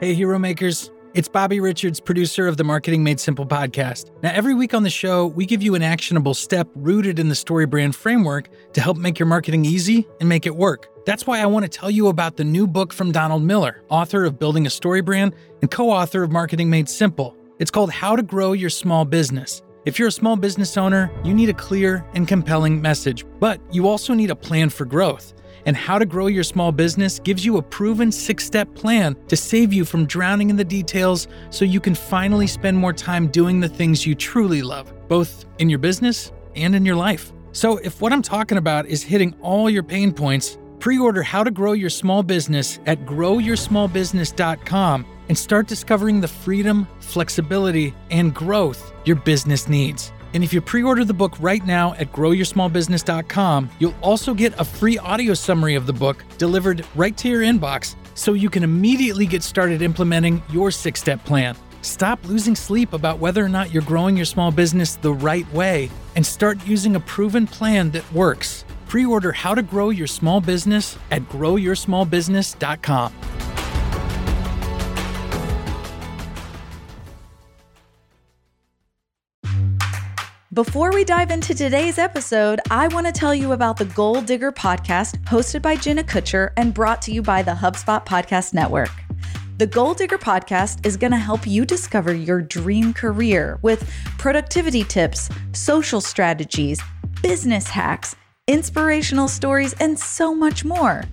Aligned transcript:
Hey, 0.00 0.14
Hero 0.14 0.38
Makers. 0.38 0.92
It's 1.14 1.26
Bobby 1.26 1.58
Richards, 1.58 1.98
producer 1.98 2.46
of 2.46 2.56
the 2.56 2.62
Marketing 2.62 3.02
Made 3.02 3.18
Simple 3.18 3.44
podcast. 3.44 4.12
Now, 4.22 4.30
every 4.32 4.54
week 4.54 4.72
on 4.72 4.84
the 4.84 4.90
show, 4.90 5.26
we 5.26 5.44
give 5.44 5.60
you 5.60 5.74
an 5.74 5.82
actionable 5.82 6.34
step 6.34 6.68
rooted 6.76 7.18
in 7.18 7.28
the 7.28 7.34
story 7.34 7.66
brand 7.66 7.96
framework 7.96 8.48
to 8.74 8.80
help 8.80 8.96
make 8.96 9.18
your 9.18 9.26
marketing 9.26 9.64
easy 9.64 10.06
and 10.20 10.28
make 10.28 10.46
it 10.46 10.54
work. 10.54 10.86
That's 11.04 11.26
why 11.26 11.40
I 11.40 11.46
want 11.46 11.64
to 11.64 11.68
tell 11.68 11.90
you 11.90 12.06
about 12.06 12.36
the 12.36 12.44
new 12.44 12.68
book 12.68 12.92
from 12.92 13.10
Donald 13.10 13.42
Miller, 13.42 13.82
author 13.88 14.24
of 14.24 14.38
Building 14.38 14.68
a 14.68 14.70
Story 14.70 15.00
Brand 15.00 15.34
and 15.62 15.68
co 15.68 15.90
author 15.90 16.22
of 16.22 16.30
Marketing 16.30 16.70
Made 16.70 16.88
Simple. 16.88 17.36
It's 17.58 17.72
called 17.72 17.90
How 17.90 18.14
to 18.14 18.22
Grow 18.22 18.52
Your 18.52 18.70
Small 18.70 19.04
Business. 19.04 19.62
If 19.84 19.98
you're 19.98 20.08
a 20.08 20.12
small 20.12 20.36
business 20.36 20.76
owner, 20.76 21.10
you 21.24 21.34
need 21.34 21.48
a 21.48 21.54
clear 21.54 22.06
and 22.14 22.28
compelling 22.28 22.80
message, 22.80 23.24
but 23.40 23.60
you 23.72 23.88
also 23.88 24.14
need 24.14 24.30
a 24.30 24.36
plan 24.36 24.70
for 24.70 24.84
growth 24.84 25.34
and 25.68 25.76
How 25.76 25.98
to 25.98 26.06
Grow 26.06 26.28
Your 26.28 26.44
Small 26.44 26.72
Business 26.72 27.18
gives 27.18 27.44
you 27.44 27.58
a 27.58 27.62
proven 27.62 28.10
six 28.10 28.46
step 28.46 28.74
plan 28.74 29.14
to 29.28 29.36
save 29.36 29.70
you 29.70 29.84
from 29.84 30.06
drowning 30.06 30.48
in 30.48 30.56
the 30.56 30.64
details 30.64 31.28
so 31.50 31.66
you 31.66 31.78
can 31.78 31.94
finally 31.94 32.46
spend 32.46 32.78
more 32.78 32.94
time 32.94 33.28
doing 33.28 33.60
the 33.60 33.68
things 33.68 34.06
you 34.06 34.14
truly 34.14 34.62
love, 34.62 34.90
both 35.08 35.44
in 35.58 35.68
your 35.68 35.78
business 35.78 36.32
and 36.56 36.74
in 36.74 36.86
your 36.86 36.96
life. 36.96 37.34
So, 37.52 37.76
if 37.76 38.00
what 38.00 38.14
I'm 38.14 38.22
talking 38.22 38.56
about 38.56 38.86
is 38.86 39.02
hitting 39.02 39.34
all 39.42 39.68
your 39.68 39.82
pain 39.82 40.10
points, 40.10 40.56
pre 40.78 40.98
order 40.98 41.22
How 41.22 41.44
to 41.44 41.50
Grow 41.50 41.72
Your 41.72 41.90
Small 41.90 42.22
Business 42.22 42.80
at 42.86 43.04
growyoursmallbusiness.com 43.04 45.06
and 45.28 45.36
start 45.36 45.66
discovering 45.66 46.22
the 46.22 46.28
freedom, 46.28 46.88
flexibility, 47.00 47.92
and 48.10 48.34
growth 48.34 48.94
your 49.04 49.16
business 49.16 49.68
needs. 49.68 50.12
And 50.34 50.44
if 50.44 50.52
you 50.52 50.60
pre 50.60 50.82
order 50.82 51.04
the 51.04 51.14
book 51.14 51.36
right 51.40 51.64
now 51.64 51.94
at 51.94 52.12
growyoursmallbusiness.com, 52.12 53.70
you'll 53.78 53.94
also 54.02 54.34
get 54.34 54.58
a 54.60 54.64
free 54.64 54.98
audio 54.98 55.34
summary 55.34 55.74
of 55.74 55.86
the 55.86 55.92
book 55.92 56.24
delivered 56.36 56.84
right 56.94 57.16
to 57.16 57.28
your 57.28 57.42
inbox 57.42 57.96
so 58.14 58.32
you 58.32 58.50
can 58.50 58.62
immediately 58.62 59.26
get 59.26 59.42
started 59.42 59.82
implementing 59.82 60.42
your 60.50 60.70
six 60.70 61.00
step 61.00 61.24
plan. 61.24 61.56
Stop 61.82 62.24
losing 62.26 62.56
sleep 62.56 62.92
about 62.92 63.18
whether 63.18 63.44
or 63.44 63.48
not 63.48 63.72
you're 63.72 63.82
growing 63.82 64.16
your 64.16 64.26
small 64.26 64.50
business 64.50 64.96
the 64.96 65.12
right 65.12 65.50
way 65.52 65.88
and 66.16 66.26
start 66.26 66.58
using 66.66 66.96
a 66.96 67.00
proven 67.00 67.46
plan 67.46 67.90
that 67.92 68.10
works. 68.12 68.64
Pre 68.88 69.06
order 69.06 69.32
How 69.32 69.54
to 69.54 69.62
Grow 69.62 69.90
Your 69.90 70.06
Small 70.06 70.40
Business 70.40 70.98
at 71.10 71.22
growyoursmallbusiness.com. 71.28 73.37
Before 80.58 80.90
we 80.90 81.04
dive 81.04 81.30
into 81.30 81.54
today's 81.54 81.98
episode, 81.98 82.58
I 82.68 82.88
want 82.88 83.06
to 83.06 83.12
tell 83.12 83.32
you 83.32 83.52
about 83.52 83.76
the 83.76 83.84
Goal 83.84 84.20
Digger 84.20 84.50
podcast 84.50 85.16
hosted 85.22 85.62
by 85.62 85.76
Jenna 85.76 86.02
Kutcher 86.02 86.50
and 86.56 86.74
brought 86.74 87.00
to 87.02 87.12
you 87.12 87.22
by 87.22 87.42
the 87.42 87.52
HubSpot 87.52 88.04
Podcast 88.04 88.54
Network. 88.54 88.90
The 89.58 89.68
Goal 89.68 89.94
Digger 89.94 90.18
podcast 90.18 90.84
is 90.84 90.96
going 90.96 91.12
to 91.12 91.16
help 91.16 91.46
you 91.46 91.64
discover 91.64 92.12
your 92.12 92.42
dream 92.42 92.92
career 92.92 93.60
with 93.62 93.88
productivity 94.18 94.82
tips, 94.82 95.28
social 95.52 96.00
strategies, 96.00 96.82
business 97.22 97.68
hacks, 97.68 98.16
inspirational 98.48 99.28
stories, 99.28 99.74
and 99.74 99.96
so 99.96 100.34
much 100.34 100.64
more. 100.64 101.04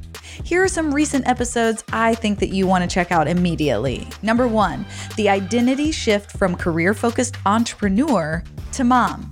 Here 0.44 0.64
are 0.64 0.68
some 0.68 0.94
recent 0.94 1.28
episodes 1.28 1.84
I 1.94 2.16
think 2.16 2.40
that 2.40 2.50
you 2.50 2.66
want 2.66 2.84
to 2.84 2.94
check 2.94 3.12
out 3.12 3.28
immediately. 3.28 4.08
Number 4.22 4.48
one, 4.48 4.86
the 5.18 5.30
identity 5.30 5.92
shift 5.92 6.32
from 6.32 6.56
career 6.56 6.94
focused 6.94 7.36
entrepreneur 7.46 8.44
to 8.74 8.84
mom. 8.84 9.30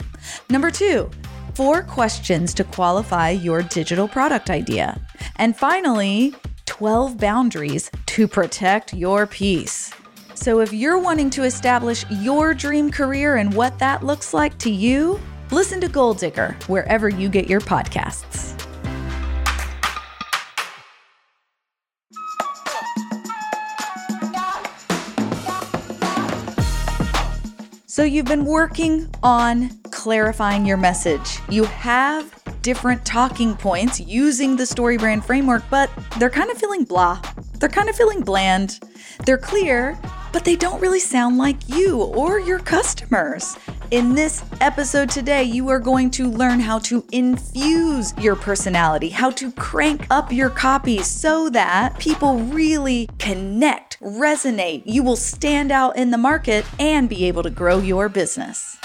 Number 0.49 0.69
two, 0.69 1.09
four 1.55 1.83
questions 1.83 2.53
to 2.55 2.63
qualify 2.63 3.31
your 3.31 3.63
digital 3.63 4.07
product 4.07 4.49
idea. 4.49 4.99
And 5.37 5.55
finally, 5.55 6.35
12 6.65 7.17
boundaries 7.17 7.89
to 8.07 8.27
protect 8.27 8.93
your 8.93 9.27
peace. 9.27 9.91
So, 10.35 10.59
if 10.59 10.73
you're 10.73 10.99
wanting 10.99 11.29
to 11.31 11.43
establish 11.43 12.05
your 12.09 12.53
dream 12.53 12.91
career 12.91 13.37
and 13.37 13.53
what 13.53 13.77
that 13.79 14.03
looks 14.03 14.33
like 14.33 14.57
to 14.59 14.71
you, 14.71 15.19
listen 15.51 15.81
to 15.81 15.87
Goal 15.87 16.13
Digger 16.13 16.57
wherever 16.67 17.09
you 17.09 17.29
get 17.29 17.49
your 17.49 17.61
podcasts. 17.61 18.51
So, 27.85 28.03
you've 28.03 28.25
been 28.25 28.45
working 28.45 29.07
on 29.21 29.69
clarifying 29.91 30.65
your 30.65 30.77
message. 30.77 31.37
You 31.47 31.65
have 31.65 32.43
different 32.63 33.05
talking 33.05 33.55
points 33.55 33.99
using 33.99 34.55
the 34.55 34.65
story 34.65 34.97
brand 34.97 35.23
framework, 35.23 35.63
but 35.69 35.91
they're 36.17 36.31
kind 36.31 36.49
of 36.49 36.57
feeling 36.57 36.85
blah. 36.85 37.21
They're 37.59 37.69
kind 37.69 37.89
of 37.89 37.95
feeling 37.95 38.21
bland. 38.21 38.79
They're 39.25 39.37
clear, 39.37 39.99
but 40.31 40.43
they 40.43 40.55
don't 40.55 40.81
really 40.81 40.99
sound 40.99 41.37
like 41.37 41.69
you 41.69 42.01
or 42.01 42.39
your 42.39 42.59
customers. 42.59 43.57
In 43.93 44.15
this 44.15 44.43
episode 44.59 45.11
today, 45.11 45.43
you 45.43 45.69
are 45.69 45.77
going 45.77 46.09
to 46.17 46.27
learn 46.27 46.59
how 46.59 46.79
to 46.79 47.05
infuse 47.11 48.11
your 48.17 48.35
personality, 48.35 49.09
how 49.09 49.29
to 49.29 49.51
crank 49.51 50.07
up 50.09 50.31
your 50.31 50.49
copy 50.49 51.03
so 51.03 51.47
that 51.51 51.99
people 51.99 52.39
really 52.39 53.07
connect, 53.19 53.99
resonate. 53.99 54.81
You 54.87 55.03
will 55.03 55.15
stand 55.15 55.71
out 55.71 55.95
in 55.95 56.09
the 56.09 56.17
market 56.17 56.65
and 56.79 57.07
be 57.07 57.25
able 57.25 57.43
to 57.43 57.51
grow 57.51 57.77
your 57.77 58.09
business. 58.09 58.79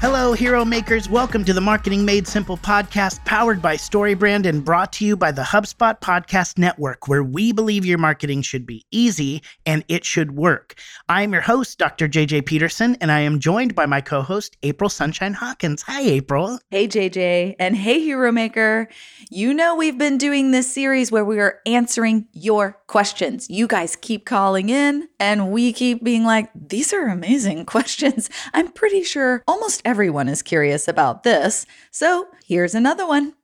Hello, 0.00 0.32
hero 0.32 0.64
makers. 0.64 1.10
Welcome 1.10 1.44
to 1.44 1.52
the 1.52 1.60
Marketing 1.60 2.06
Made 2.06 2.26
Simple 2.26 2.56
podcast, 2.56 3.22
powered 3.26 3.60
by 3.60 3.76
StoryBrand 3.76 4.46
and 4.46 4.64
brought 4.64 4.94
to 4.94 5.04
you 5.04 5.14
by 5.14 5.30
the 5.30 5.42
HubSpot 5.42 6.00
Podcast 6.00 6.56
Network, 6.56 7.06
where 7.06 7.22
we 7.22 7.52
believe 7.52 7.84
your 7.84 7.98
marketing 7.98 8.40
should 8.40 8.64
be 8.64 8.86
easy 8.90 9.42
and 9.66 9.84
it 9.88 10.06
should 10.06 10.30
work. 10.32 10.74
I'm 11.10 11.34
your 11.34 11.42
host, 11.42 11.76
Dr. 11.76 12.08
JJ 12.08 12.46
Peterson, 12.46 12.96
and 13.02 13.12
I 13.12 13.20
am 13.20 13.40
joined 13.40 13.74
by 13.74 13.84
my 13.84 14.00
co 14.00 14.22
host, 14.22 14.56
April 14.62 14.88
Sunshine 14.88 15.34
Hawkins. 15.34 15.82
Hi, 15.82 16.00
April. 16.00 16.58
Hey, 16.70 16.88
JJ. 16.88 17.56
And 17.58 17.76
hey, 17.76 18.00
hero 18.00 18.32
maker. 18.32 18.88
You 19.28 19.52
know, 19.52 19.74
we've 19.74 19.98
been 19.98 20.16
doing 20.16 20.50
this 20.50 20.72
series 20.72 21.12
where 21.12 21.26
we 21.26 21.38
are 21.40 21.60
answering 21.66 22.26
your 22.32 22.78
questions. 22.86 23.50
You 23.50 23.66
guys 23.66 23.96
keep 23.96 24.24
calling 24.24 24.70
in, 24.70 25.10
and 25.18 25.50
we 25.50 25.74
keep 25.74 26.02
being 26.02 26.24
like, 26.24 26.48
these 26.54 26.94
are 26.94 27.06
amazing 27.08 27.66
questions. 27.66 28.30
I'm 28.54 28.72
pretty 28.72 29.04
sure 29.04 29.42
almost 29.46 29.82
Everyone 29.90 30.28
is 30.28 30.40
curious 30.40 30.86
about 30.86 31.24
this. 31.24 31.66
So 31.90 32.28
here's 32.46 32.76
another 32.76 33.08
one. 33.08 33.34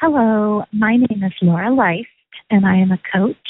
Hello, 0.00 0.62
my 0.70 0.94
name 0.94 1.24
is 1.24 1.32
Laura 1.42 1.70
Leist, 1.70 2.06
and 2.48 2.64
I 2.64 2.76
am 2.76 2.92
a 2.92 3.00
coach, 3.12 3.48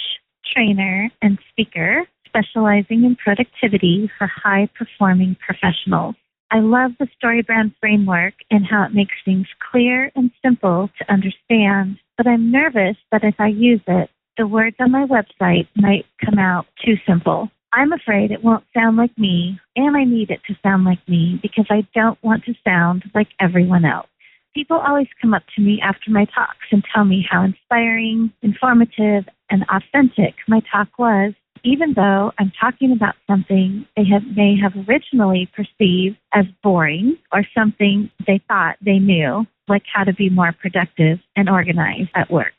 trainer, 0.51 1.11
and 1.21 1.39
speaker 1.51 2.07
specializing 2.25 3.05
in 3.05 3.15
productivity 3.23 4.11
for 4.17 4.27
high 4.27 4.71
performing 4.75 5.37
professionals. 5.47 6.15
I 6.51 6.61
love 6.61 6.93
the 6.99 7.09
StoryBrand 7.23 7.75
framework 7.79 8.33
and 8.51 8.65
how 8.65 8.85
it 8.85 8.95
makes 8.95 9.17
things 9.27 9.47
clear 9.71 10.11
and 10.17 10.31
simple 10.43 10.89
to 10.99 11.13
understand, 11.13 11.99
but 12.17 12.27
I'm 12.27 12.51
nervous 12.51 12.97
that 13.13 13.23
if 13.23 13.35
I 13.39 13.49
use 13.49 13.83
it, 13.87 14.09
the 14.39 14.47
words 14.47 14.77
on 14.81 14.93
my 14.93 15.05
website 15.05 15.69
might 15.77 16.07
come 16.25 16.39
out 16.39 16.65
too 16.83 16.95
simple. 17.07 17.51
I'm 17.73 17.93
afraid 17.93 18.31
it 18.31 18.43
won't 18.43 18.65
sound 18.75 18.97
like 18.97 19.17
me, 19.19 19.61
and 19.77 19.97
I 19.97 20.05
need 20.05 20.31
it 20.31 20.41
to 20.47 20.57
sound 20.63 20.85
like 20.85 21.07
me 21.07 21.39
because 21.43 21.67
I 21.71 21.87
don't 21.95 22.23
want 22.23 22.45
to 22.45 22.55
sound 22.65 23.05
like 23.15 23.29
everyone 23.41 23.85
else. 23.85 24.09
People 24.55 24.79
always 24.79 25.09
come 25.21 25.35
up 25.35 25.43
to 25.55 25.63
me 25.63 25.81
after 25.83 26.11
my 26.11 26.25
talks 26.25 26.67
and 26.73 26.83
tell 26.93 27.05
me 27.05 27.27
how 27.31 27.45
inspiring, 27.45 28.33
informative, 28.43 29.25
and 29.51 29.65
authentic 29.71 30.35
my 30.49 30.61
talk 30.73 30.89
was, 30.99 31.35
even 31.65 31.93
though 31.95 32.33
I'm 32.39 32.53
talking 32.59 32.93
about 32.93 33.15
something 33.27 33.87
they 33.97 34.05
have, 34.05 34.25
may 34.37 34.57
have 34.61 34.73
originally 34.89 35.51
perceived 35.55 36.17
as 36.33 36.47
boring 36.63 37.19
or 37.33 37.45
something 37.57 38.11
they 38.27 38.41
thought 38.49 38.77
they 38.81 38.99
knew, 38.99 39.47
like 39.69 39.83
how 39.93 40.05
to 40.05 40.15
be 40.15 40.31
more 40.31 40.53
productive 40.53 41.19
and 41.37 41.51
organized 41.51 42.11
at 42.15 42.31
work. 42.31 42.53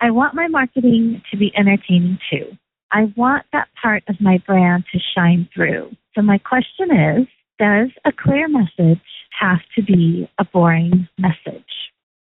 I 0.00 0.10
want 0.10 0.34
my 0.34 0.48
marketing 0.48 1.22
to 1.30 1.36
be 1.36 1.52
entertaining 1.56 2.18
too. 2.30 2.56
I 2.92 3.12
want 3.16 3.44
that 3.52 3.68
part 3.80 4.02
of 4.08 4.20
my 4.20 4.38
brand 4.46 4.84
to 4.92 4.98
shine 5.14 5.48
through. 5.54 5.90
So 6.14 6.22
my 6.22 6.38
question 6.38 6.90
is, 6.90 7.26
does 7.58 7.88
a 8.04 8.12
clear 8.12 8.48
message 8.48 9.00
have 9.38 9.60
to 9.74 9.82
be 9.82 10.28
a 10.38 10.44
boring 10.44 11.08
message? 11.18 11.64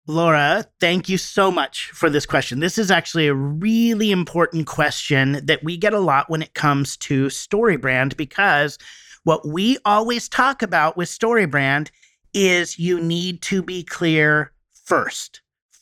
Laura, 0.08 0.66
thank 0.80 1.10
you 1.10 1.18
so 1.18 1.52
much 1.52 1.92
for 1.94 2.10
this 2.10 2.26
question. 2.26 2.60
This 2.60 2.78
is 2.78 2.92
actually 2.92 3.28
a 3.28 3.34
really 3.34 4.12
important 4.12 4.68
question 4.68 5.40
that 5.46 5.64
we 5.64 5.78
get 5.78 5.94
a 5.94 6.00
lot 6.00 6.30
when 6.30 6.42
it 6.42 6.54
comes 6.54 6.98
to 6.98 7.28
StoryBrand 7.28 8.18
because 8.18 8.78
what 9.24 9.48
we 9.48 9.78
always 9.86 10.28
talk 10.28 10.64
about 10.64 10.98
with 10.98 11.08
StoryBrand 11.08 11.92
is 12.34 12.80
you 12.80 13.00
need 13.00 13.42
to 13.44 13.62
be 13.62 13.84
clear 13.84 14.52
first 14.74 15.42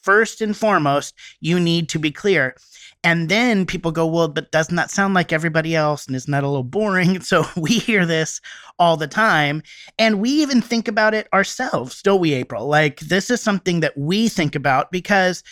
first 0.09 0.41
and 0.41 0.57
foremost, 0.57 1.13
you 1.39 1.59
need 1.59 1.87
to 1.89 1.99
be 1.99 2.11
clear. 2.11 2.55
And 3.03 3.29
then 3.29 3.67
people 3.67 3.91
go, 3.91 4.07
well, 4.07 4.27
but 4.27 4.51
doesn't 4.51 4.75
that 4.75 4.89
sound 4.89 5.13
like 5.13 5.31
everybody 5.31 5.75
else? 5.75 6.07
And 6.07 6.15
isn't 6.15 6.31
that 6.31 6.43
a 6.43 6.47
little 6.47 6.63
boring? 6.63 7.21
So 7.29 7.45
we 7.55 7.73
hear 7.73 8.07
this 8.07 8.41
all 8.79 8.97
the 8.97 9.07
time. 9.07 9.61
And 9.99 10.19
we 10.19 10.31
even 10.31 10.61
think 10.61 10.87
about 10.87 11.13
it 11.13 11.27
ourselves, 11.31 12.01
don't 12.01 12.19
we, 12.19 12.33
April? 12.33 12.65
Like, 12.67 13.01
this 13.01 13.29
is 13.29 13.39
something 13.39 13.81
that 13.81 13.95
we 13.95 14.29
think 14.29 14.55
about 14.55 14.91
because, 14.91 15.43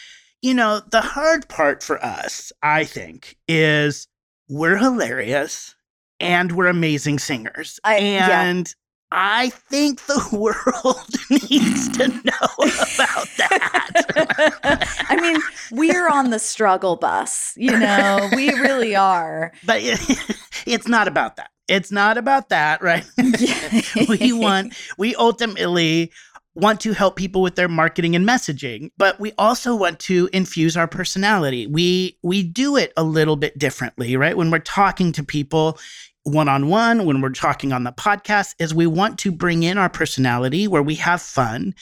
you 0.42 0.56
know, 0.56 0.82
the 0.92 1.02
hard 1.02 1.48
part 1.50 1.84
for 1.84 2.04
us, 2.04 2.52
I 2.64 2.84
think, 2.84 3.38
is 3.48 4.08
we're 4.50 4.78
hilarious 4.78 5.76
and 6.20 6.52
we're 6.54 6.66
amazing 6.68 7.20
singers. 7.20 7.80
I- 7.84 8.00
yeah. 8.00 8.28
I 9.12 9.50
think 9.50 10.06
the 10.06 10.28
world 10.34 11.10
needs 11.50 11.90
to 11.98 12.08
know 12.08 12.48
about 12.58 13.28
that. 13.38 15.06
I 15.10 15.16
mean, 15.22 15.38
we're 15.72 16.10
on 16.10 16.30
the 16.30 16.40
struggle 16.40 16.96
bus, 16.96 17.54
you 17.56 17.78
know, 17.78 18.30
we 18.36 18.52
really 18.54 18.96
are. 18.96 19.54
but 19.66 19.80
it's 20.66 20.88
not 20.88 21.08
about 21.08 21.38
that. 21.38 21.50
It's 21.68 21.92
not 21.92 22.18
about 22.18 22.50
that, 22.50 22.82
right? 22.82 23.06
we 24.08 24.32
want, 24.32 24.74
we 24.98 25.16
ultimately 25.16 26.12
want 26.58 26.82
to 26.82 26.92
help 26.94 27.16
people 27.16 27.42
with 27.42 27.56
their 27.56 27.68
marketing 27.68 28.16
and 28.16 28.28
messaging, 28.28 28.90
but 28.98 29.20
we 29.20 29.32
also 29.38 29.76
want 29.76 30.00
to 30.00 30.28
infuse 30.34 30.76
our 30.76 30.88
personality. 30.88 31.68
We 31.68 32.18
we 32.24 32.42
do 32.42 32.76
it 32.78 32.94
a 32.98 33.04
little 33.04 33.36
bit 33.36 33.58
differently, 33.60 34.18
right? 34.18 34.36
When 34.36 34.50
we're 34.50 34.60
talking 34.60 35.12
to 35.14 35.24
people, 35.24 35.78
one 36.28 36.50
on 36.50 36.68
one, 36.68 37.06
when 37.06 37.22
we're 37.22 37.30
talking 37.30 37.72
on 37.72 37.84
the 37.84 37.92
podcast, 37.92 38.56
is 38.60 38.74
we 38.74 38.88
want 38.88 39.18
to 39.20 39.32
bring 39.32 39.64
in 39.64 39.78
our 39.78 39.90
personality 39.90 40.68
where 40.68 40.84
we 40.84 40.96
have 40.96 41.22
fun, 41.22 41.74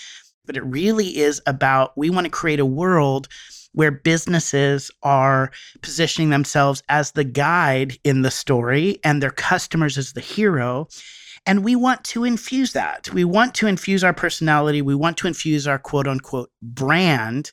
but 0.45 0.55
it 0.55 0.63
really 0.63 1.17
is 1.17 1.41
about 1.47 1.97
we 1.97 2.09
want 2.09 2.25
to 2.25 2.31
create 2.31 2.59
a 2.59 2.65
world 2.65 3.27
where 3.73 3.91
businesses 3.91 4.89
are 5.03 5.51
positioning 5.81 6.29
themselves 6.29 6.81
as 6.87 7.11
the 7.11 7.23
guide 7.23 7.97
in 8.03 8.21
the 8.21 8.31
story 8.31 8.99
and 9.03 9.21
their 9.21 9.31
customers 9.31 9.97
as 9.97 10.13
the 10.13 10.21
hero. 10.21 10.87
And 11.45 11.63
we 11.63 11.75
want 11.75 12.03
to 12.05 12.23
infuse 12.23 12.73
that. 12.73 13.11
We 13.13 13.25
want 13.25 13.53
to 13.55 13.67
infuse 13.67 14.03
our 14.03 14.13
personality. 14.13 14.81
We 14.81 14.95
want 14.95 15.17
to 15.17 15.27
infuse 15.27 15.67
our 15.67 15.77
quote 15.77 16.07
unquote 16.07 16.51
brand 16.61 17.51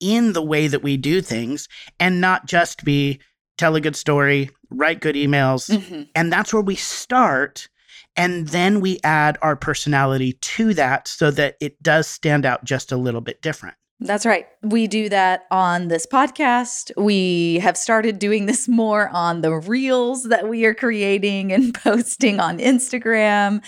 in 0.00 0.34
the 0.34 0.42
way 0.42 0.68
that 0.68 0.82
we 0.82 0.96
do 0.96 1.20
things 1.20 1.68
and 1.98 2.20
not 2.20 2.46
just 2.46 2.84
be 2.84 3.20
tell 3.56 3.76
a 3.76 3.80
good 3.80 3.96
story, 3.96 4.50
write 4.70 5.00
good 5.00 5.14
emails. 5.16 5.70
Mhm. 5.70 6.08
And 6.14 6.32
that's 6.32 6.52
where 6.52 6.62
we 6.62 6.74
start. 6.76 7.68
And 8.16 8.48
then 8.48 8.80
we 8.80 8.98
add 9.04 9.36
our 9.42 9.56
personality 9.56 10.34
to 10.34 10.74
that 10.74 11.06
so 11.08 11.30
that 11.32 11.56
it 11.60 11.82
does 11.82 12.06
stand 12.06 12.46
out 12.46 12.64
just 12.64 12.92
a 12.92 12.96
little 12.96 13.20
bit 13.20 13.42
different. 13.42 13.76
That's 13.98 14.26
right. 14.26 14.46
We 14.62 14.86
do 14.88 15.08
that 15.08 15.44
on 15.50 15.88
this 15.88 16.06
podcast. 16.06 16.92
We 16.98 17.60
have 17.60 17.78
started 17.78 18.18
doing 18.18 18.44
this 18.44 18.68
more 18.68 19.08
on 19.08 19.40
the 19.40 19.54
reels 19.54 20.24
that 20.24 20.48
we 20.48 20.66
are 20.66 20.74
creating 20.74 21.50
and 21.50 21.72
posting 21.82 22.38
on 22.38 22.58
Instagram. 22.58 23.62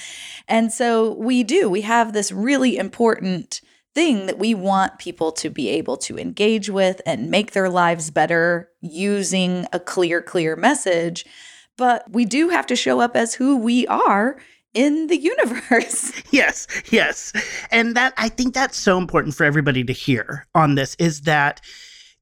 And 0.46 0.70
so 0.70 1.14
we 1.14 1.44
do. 1.44 1.70
We 1.70 1.80
have 1.80 2.12
this 2.12 2.30
really 2.30 2.76
important 2.76 3.62
thing 3.98 4.26
that 4.26 4.38
we 4.38 4.54
want 4.54 5.00
people 5.00 5.32
to 5.32 5.50
be 5.50 5.68
able 5.70 5.96
to 5.96 6.16
engage 6.16 6.70
with 6.70 7.00
and 7.04 7.32
make 7.32 7.50
their 7.50 7.68
lives 7.68 8.12
better 8.12 8.70
using 8.80 9.66
a 9.72 9.80
clear, 9.80 10.22
clear 10.22 10.54
message. 10.54 11.26
But 11.76 12.08
we 12.08 12.24
do 12.24 12.48
have 12.50 12.64
to 12.68 12.76
show 12.76 13.00
up 13.00 13.16
as 13.16 13.34
who 13.34 13.56
we 13.56 13.88
are 13.88 14.38
in 14.72 15.08
the 15.08 15.16
universe. 15.32 16.12
yes, 16.30 16.68
yes. 16.92 17.32
And 17.72 17.96
that 17.96 18.14
I 18.16 18.28
think 18.28 18.54
that's 18.54 18.76
so 18.76 18.98
important 18.98 19.34
for 19.34 19.42
everybody 19.42 19.82
to 19.82 19.92
hear 19.92 20.46
on 20.54 20.76
this 20.76 20.94
is 21.00 21.22
that 21.22 21.60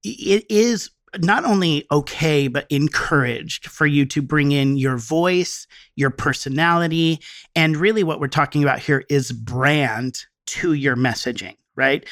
it 0.02 0.46
is 0.48 0.88
not 1.18 1.44
only 1.44 1.86
okay 1.92 2.48
but 2.48 2.66
encouraged 2.70 3.66
for 3.66 3.86
you 3.86 4.06
to 4.06 4.22
bring 4.22 4.50
in 4.50 4.78
your 4.78 4.96
voice, 4.96 5.66
your 5.94 6.10
personality, 6.10 7.20
and 7.54 7.76
really 7.76 8.02
what 8.02 8.18
we're 8.18 8.28
talking 8.28 8.62
about 8.62 8.78
here 8.78 9.04
is 9.10 9.30
brand 9.30 10.24
to 10.46 10.72
your 10.72 10.96
messaging, 10.96 11.56
right? 11.76 12.04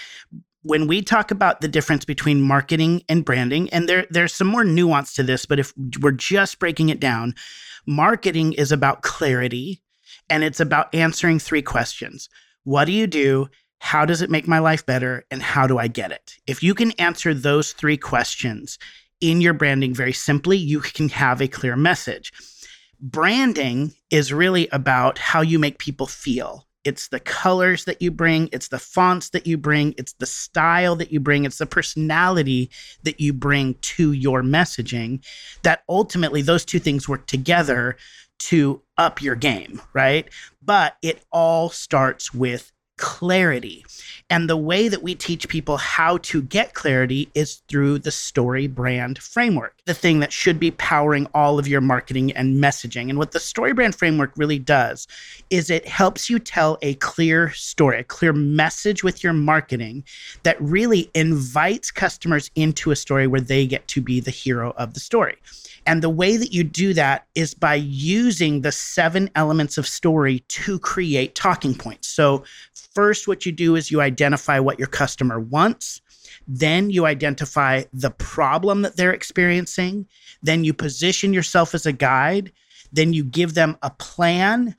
When 0.62 0.86
we 0.86 1.02
talk 1.02 1.30
about 1.30 1.60
the 1.60 1.68
difference 1.68 2.04
between 2.04 2.40
marketing 2.40 3.02
and 3.08 3.24
branding, 3.24 3.68
and 3.70 3.88
there 3.88 4.06
there's 4.10 4.32
some 4.32 4.46
more 4.46 4.64
nuance 4.64 5.12
to 5.14 5.22
this, 5.22 5.44
but 5.44 5.58
if 5.58 5.74
we're 6.00 6.12
just 6.12 6.58
breaking 6.58 6.88
it 6.88 7.00
down, 7.00 7.34
marketing 7.86 8.52
is 8.54 8.72
about 8.72 9.02
clarity 9.02 9.82
and 10.30 10.42
it's 10.42 10.60
about 10.60 10.94
answering 10.94 11.38
three 11.38 11.62
questions. 11.62 12.28
What 12.64 12.86
do 12.86 12.92
you 12.92 13.06
do? 13.06 13.48
How 13.78 14.06
does 14.06 14.22
it 14.22 14.30
make 14.30 14.48
my 14.48 14.58
life 14.58 14.86
better? 14.86 15.26
And 15.30 15.42
how 15.42 15.66
do 15.66 15.78
I 15.78 15.88
get 15.88 16.10
it? 16.10 16.36
If 16.46 16.62
you 16.62 16.74
can 16.74 16.92
answer 16.92 17.34
those 17.34 17.72
three 17.72 17.98
questions 17.98 18.78
in 19.20 19.42
your 19.42 19.52
branding 19.52 19.94
very 19.94 20.12
simply, 20.12 20.56
you 20.56 20.80
can 20.80 21.10
have 21.10 21.42
a 21.42 21.48
clear 21.48 21.76
message. 21.76 22.32
Branding 23.00 23.92
is 24.10 24.32
really 24.32 24.68
about 24.68 25.18
how 25.18 25.42
you 25.42 25.58
make 25.58 25.78
people 25.78 26.06
feel. 26.06 26.66
It's 26.84 27.08
the 27.08 27.20
colors 27.20 27.84
that 27.86 28.00
you 28.02 28.10
bring, 28.10 28.48
it's 28.52 28.68
the 28.68 28.78
fonts 28.78 29.30
that 29.30 29.46
you 29.46 29.56
bring, 29.56 29.94
it's 29.96 30.12
the 30.14 30.26
style 30.26 30.96
that 30.96 31.12
you 31.12 31.20
bring, 31.20 31.44
it's 31.44 31.58
the 31.58 31.66
personality 31.66 32.70
that 33.02 33.20
you 33.20 33.32
bring 33.32 33.74
to 33.74 34.12
your 34.12 34.42
messaging. 34.42 35.24
That 35.62 35.82
ultimately, 35.88 36.42
those 36.42 36.64
two 36.64 36.78
things 36.78 37.08
work 37.08 37.26
together 37.26 37.96
to 38.40 38.82
up 38.98 39.22
your 39.22 39.36
game, 39.36 39.80
right? 39.92 40.28
But 40.62 40.96
it 41.02 41.22
all 41.32 41.70
starts 41.70 42.34
with 42.34 42.72
clarity. 42.96 43.84
And 44.30 44.48
the 44.48 44.56
way 44.56 44.88
that 44.88 45.02
we 45.02 45.14
teach 45.14 45.48
people 45.48 45.76
how 45.76 46.18
to 46.18 46.42
get 46.42 46.74
clarity 46.74 47.28
is 47.34 47.62
through 47.68 48.00
the 48.00 48.10
story 48.10 48.66
brand 48.66 49.18
framework, 49.18 49.74
the 49.86 49.94
thing 49.94 50.20
that 50.20 50.32
should 50.32 50.58
be 50.58 50.70
powering 50.70 51.26
all 51.34 51.58
of 51.58 51.68
your 51.68 51.80
marketing 51.80 52.32
and 52.32 52.62
messaging. 52.62 53.10
And 53.10 53.18
what 53.18 53.32
the 53.32 53.40
story 53.40 53.74
brand 53.74 53.94
framework 53.94 54.32
really 54.36 54.58
does 54.58 55.06
is 55.50 55.68
it 55.68 55.86
helps 55.86 56.30
you 56.30 56.38
tell 56.38 56.78
a 56.80 56.94
clear 56.94 57.50
story, 57.50 58.00
a 58.00 58.04
clear 58.04 58.32
message 58.32 59.04
with 59.04 59.22
your 59.22 59.34
marketing 59.34 60.04
that 60.42 60.60
really 60.60 61.10
invites 61.14 61.90
customers 61.90 62.50
into 62.54 62.90
a 62.92 62.96
story 62.96 63.26
where 63.26 63.42
they 63.42 63.66
get 63.66 63.86
to 63.88 64.00
be 64.00 64.20
the 64.20 64.30
hero 64.30 64.72
of 64.78 64.94
the 64.94 65.00
story. 65.00 65.36
And 65.86 66.02
the 66.02 66.10
way 66.10 66.38
that 66.38 66.52
you 66.52 66.64
do 66.64 66.94
that 66.94 67.26
is 67.34 67.52
by 67.52 67.74
using 67.74 68.62
the 68.62 68.72
seven 68.72 69.28
elements 69.34 69.76
of 69.76 69.86
story 69.86 70.38
to 70.48 70.78
create 70.78 71.34
talking 71.34 71.74
points. 71.74 72.08
So, 72.08 72.44
first, 72.94 73.28
what 73.28 73.44
you 73.44 73.52
do 73.52 73.76
is 73.76 73.90
you 73.90 74.00
identify 74.00 74.58
what 74.58 74.78
your 74.78 74.88
customer 74.88 75.38
wants. 75.38 76.00
Then 76.46 76.90
you 76.90 77.06
identify 77.06 77.84
the 77.92 78.10
problem 78.10 78.82
that 78.82 78.96
they're 78.96 79.12
experiencing. 79.12 80.06
Then 80.42 80.64
you 80.64 80.74
position 80.74 81.32
yourself 81.32 81.74
as 81.74 81.86
a 81.86 81.92
guide. 81.92 82.52
Then 82.92 83.12
you 83.12 83.24
give 83.24 83.54
them 83.54 83.76
a 83.82 83.90
plan. 83.90 84.76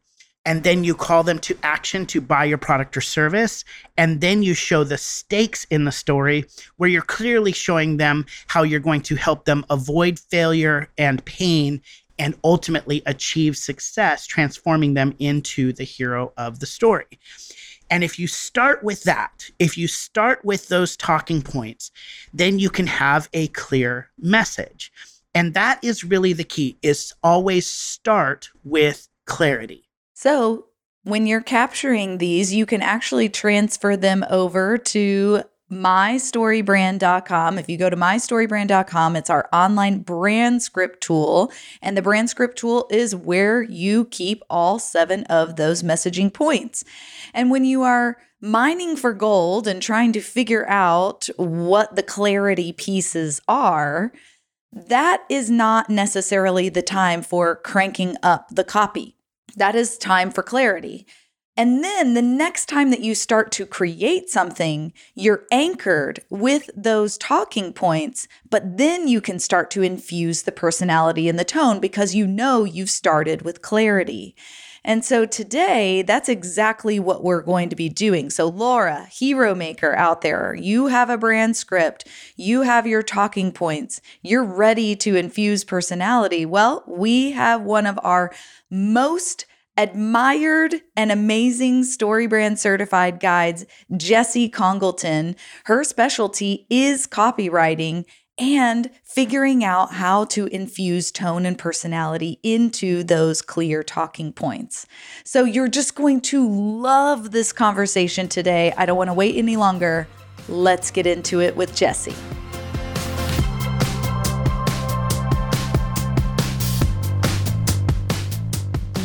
And 0.47 0.63
then 0.63 0.84
you 0.84 0.93
call 0.93 1.24
them 1.24 1.39
to 1.39 1.57
action 1.63 2.05
to 2.05 2.22
buy 2.22 2.45
your 2.45 2.60
product 2.60 2.95
or 2.95 3.01
service. 3.01 3.65
And 3.98 4.22
then 4.22 4.43
you 4.43 4.53
show 4.53 4.84
the 4.84 4.98
stakes 4.98 5.65
in 5.72 5.86
the 5.86 5.91
story 5.91 6.45
where 6.77 6.89
you're 6.89 7.01
clearly 7.01 7.51
showing 7.51 7.98
them 7.98 8.25
how 8.45 8.62
you're 8.62 8.79
going 8.79 9.01
to 9.01 9.15
help 9.15 9.45
them 9.45 9.65
avoid 9.72 10.19
failure 10.19 10.88
and 11.00 11.25
pain 11.25 11.81
and 12.19 12.36
ultimately 12.43 13.01
achieve 13.07 13.57
success, 13.57 14.25
transforming 14.25 14.93
them 14.93 15.15
into 15.19 15.74
the 15.74 15.84
hero 15.84 16.31
of 16.38 16.60
the 16.60 16.65
story. 16.65 17.19
And 17.89 18.04
if 18.04 18.18
you 18.20 18.27
start 18.27 18.84
with 18.84 19.04
that, 19.04 19.50
if 19.60 19.77
you 19.77 19.88
start 19.88 20.44
with 20.44 20.68
those 20.68 20.98
talking 20.98 21.42
points, 21.42 21.92
then 22.34 22.60
you 22.60 22.70
can 22.70 22.88
have 22.88 23.30
a 23.34 23.48
clear 23.50 24.10
message. 24.18 24.92
And 25.34 25.54
that 25.54 25.84
is 25.84 26.04
really 26.04 26.34
the 26.34 26.44
key 26.44 26.77
is 26.82 27.13
always 27.22 27.68
start 27.68 28.50
with 28.63 29.08
clarity. 29.25 29.89
So, 30.13 30.68
when 31.04 31.27
you're 31.27 31.42
capturing 31.42 32.18
these, 32.18 32.54
you 32.54 32.65
can 32.65 32.82
actually 32.82 33.30
transfer 33.30 33.96
them 33.96 34.25
over 34.30 34.77
to 34.80 35.44
mystorybrand.com. 35.72 37.57
If 37.57 37.69
you 37.69 37.77
go 37.77 37.89
to 37.89 37.95
mystorybrand.com, 37.95 39.15
it's 39.15 39.29
our 39.29 39.50
online 39.51 40.00
brand 40.00 40.62
script 40.62 41.01
tool. 41.01 41.51
And 41.81 41.98
the 41.98 42.01
brand 42.01 42.29
script 42.29 42.57
tool 42.57 42.88
is 42.91 43.15
where 43.15 43.63
you 43.63 44.05
keep 44.05 44.43
all 44.50 44.79
seven 44.79 45.24
of 45.24 45.55
those 45.55 45.84
messaging 45.84 46.31
points. 46.31 46.84
And 47.34 47.50
when 47.50 47.65
you 47.65 47.81
are 47.81 48.17
mining 48.41 48.95
for 48.95 49.13
gold 49.13 49.67
and 49.67 49.81
trying 49.81 50.13
to 50.13 50.22
figure 50.22 50.67
out 50.69 51.29
what 51.38 51.95
the 51.95 52.03
clarity 52.03 52.72
pieces 52.72 53.41
are, 53.48 54.12
that 54.72 55.24
is 55.29 55.50
not 55.50 55.89
necessarily 55.89 56.69
the 56.69 56.81
time 56.81 57.22
for 57.22 57.55
cranking 57.55 58.17
up 58.22 58.50
the 58.51 58.63
copy. 58.63 59.15
That 59.55 59.74
is 59.74 59.98
time 59.98 60.31
for 60.31 60.43
clarity. 60.43 61.07
And 61.57 61.83
then 61.83 62.15
the 62.15 62.21
next 62.21 62.65
time 62.67 62.89
that 62.91 63.00
you 63.00 63.15
start 63.15 63.51
to 63.53 63.65
create 63.65 64.29
something, 64.29 64.91
you're 65.13 65.45
anchored 65.51 66.19
with 66.29 66.69
those 66.75 67.17
talking 67.17 67.71
points, 67.71 68.27
but 68.50 68.77
then 68.77 69.07
you 69.07 69.21
can 69.21 69.39
start 69.39 69.71
to 69.71 69.81
infuse 69.81 70.43
the 70.43 70.51
personality 70.51 71.29
and 71.29 71.39
the 71.39 71.45
tone 71.45 71.79
because 71.79 72.13
you 72.13 72.27
know 72.27 72.65
you've 72.65 72.89
started 72.89 73.43
with 73.43 73.62
clarity. 73.62 74.35
And 74.83 75.03
so 75.03 75.25
today, 75.25 76.03
that's 76.03 76.29
exactly 76.29 77.00
what 77.00 77.24
we're 77.24 77.41
going 77.41 77.69
to 77.69 77.75
be 77.75 77.89
doing. 77.89 78.29
So, 78.29 78.47
Laura, 78.47 79.07
hero 79.12 79.55
maker 79.55 79.95
out 79.95 80.21
there, 80.21 80.53
you 80.53 80.88
have 80.88 81.09
a 81.09 81.17
brand 81.17 81.57
script, 81.57 82.07
you 82.35 82.62
have 82.62 82.85
your 82.85 83.01
talking 83.01 83.51
points, 83.51 84.00
you're 84.21 84.43
ready 84.43 84.95
to 84.97 85.15
infuse 85.15 85.63
personality. 85.63 86.45
Well, 86.45 86.83
we 86.85 87.31
have 87.31 87.63
one 87.63 87.88
of 87.88 87.97
our 88.03 88.31
most 88.69 89.47
admired 89.77 90.75
and 90.96 91.12
amazing 91.12 91.84
StoryBrand 91.84 92.58
certified 92.58 93.20
guides, 93.20 93.65
Jessie 93.96 94.50
Congleton. 94.50 95.36
Her 95.65 95.84
specialty 95.84 96.65
is 96.70 97.08
copywriting 97.08 98.05
and 98.38 98.89
figuring 99.03 99.63
out 99.63 99.94
how 99.94 100.25
to 100.25 100.48
infuse 100.48 101.12
tone 101.12 101.46
and 101.46 101.58
personality 101.58 102.39
into 102.44 103.03
those 103.03 103.41
clear 103.41 103.82
talking 103.82 104.34
points. 104.34 104.86
So 105.24 105.46
you're 105.46 105.70
just 105.70 105.96
going 105.96 106.22
to 106.22 106.48
love 106.48 107.32
this 107.32 107.53
conversation 107.53 108.27
today. 108.27 108.74
I 108.77 108.86
don't 108.86 108.98
want 108.98 109.10
to 109.10 109.13
wait 109.13 109.36
any 109.38 109.55
longer. 109.55 110.08
Let's 110.50 110.91
get 110.91 111.08
into 111.08 111.39
it 111.41 111.55
with 111.55 111.75
Jessie. 111.75 112.15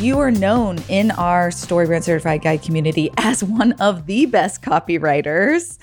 You 0.01 0.17
are 0.17 0.31
known 0.31 0.79
in 0.89 1.11
our 1.11 1.49
StoryBrand 1.49 2.01
Certified 2.01 2.41
Guide 2.41 2.63
community 2.63 3.11
as 3.17 3.43
one 3.43 3.73
of 3.73 4.07
the 4.07 4.25
best 4.25 4.63
copywriters 4.63 5.77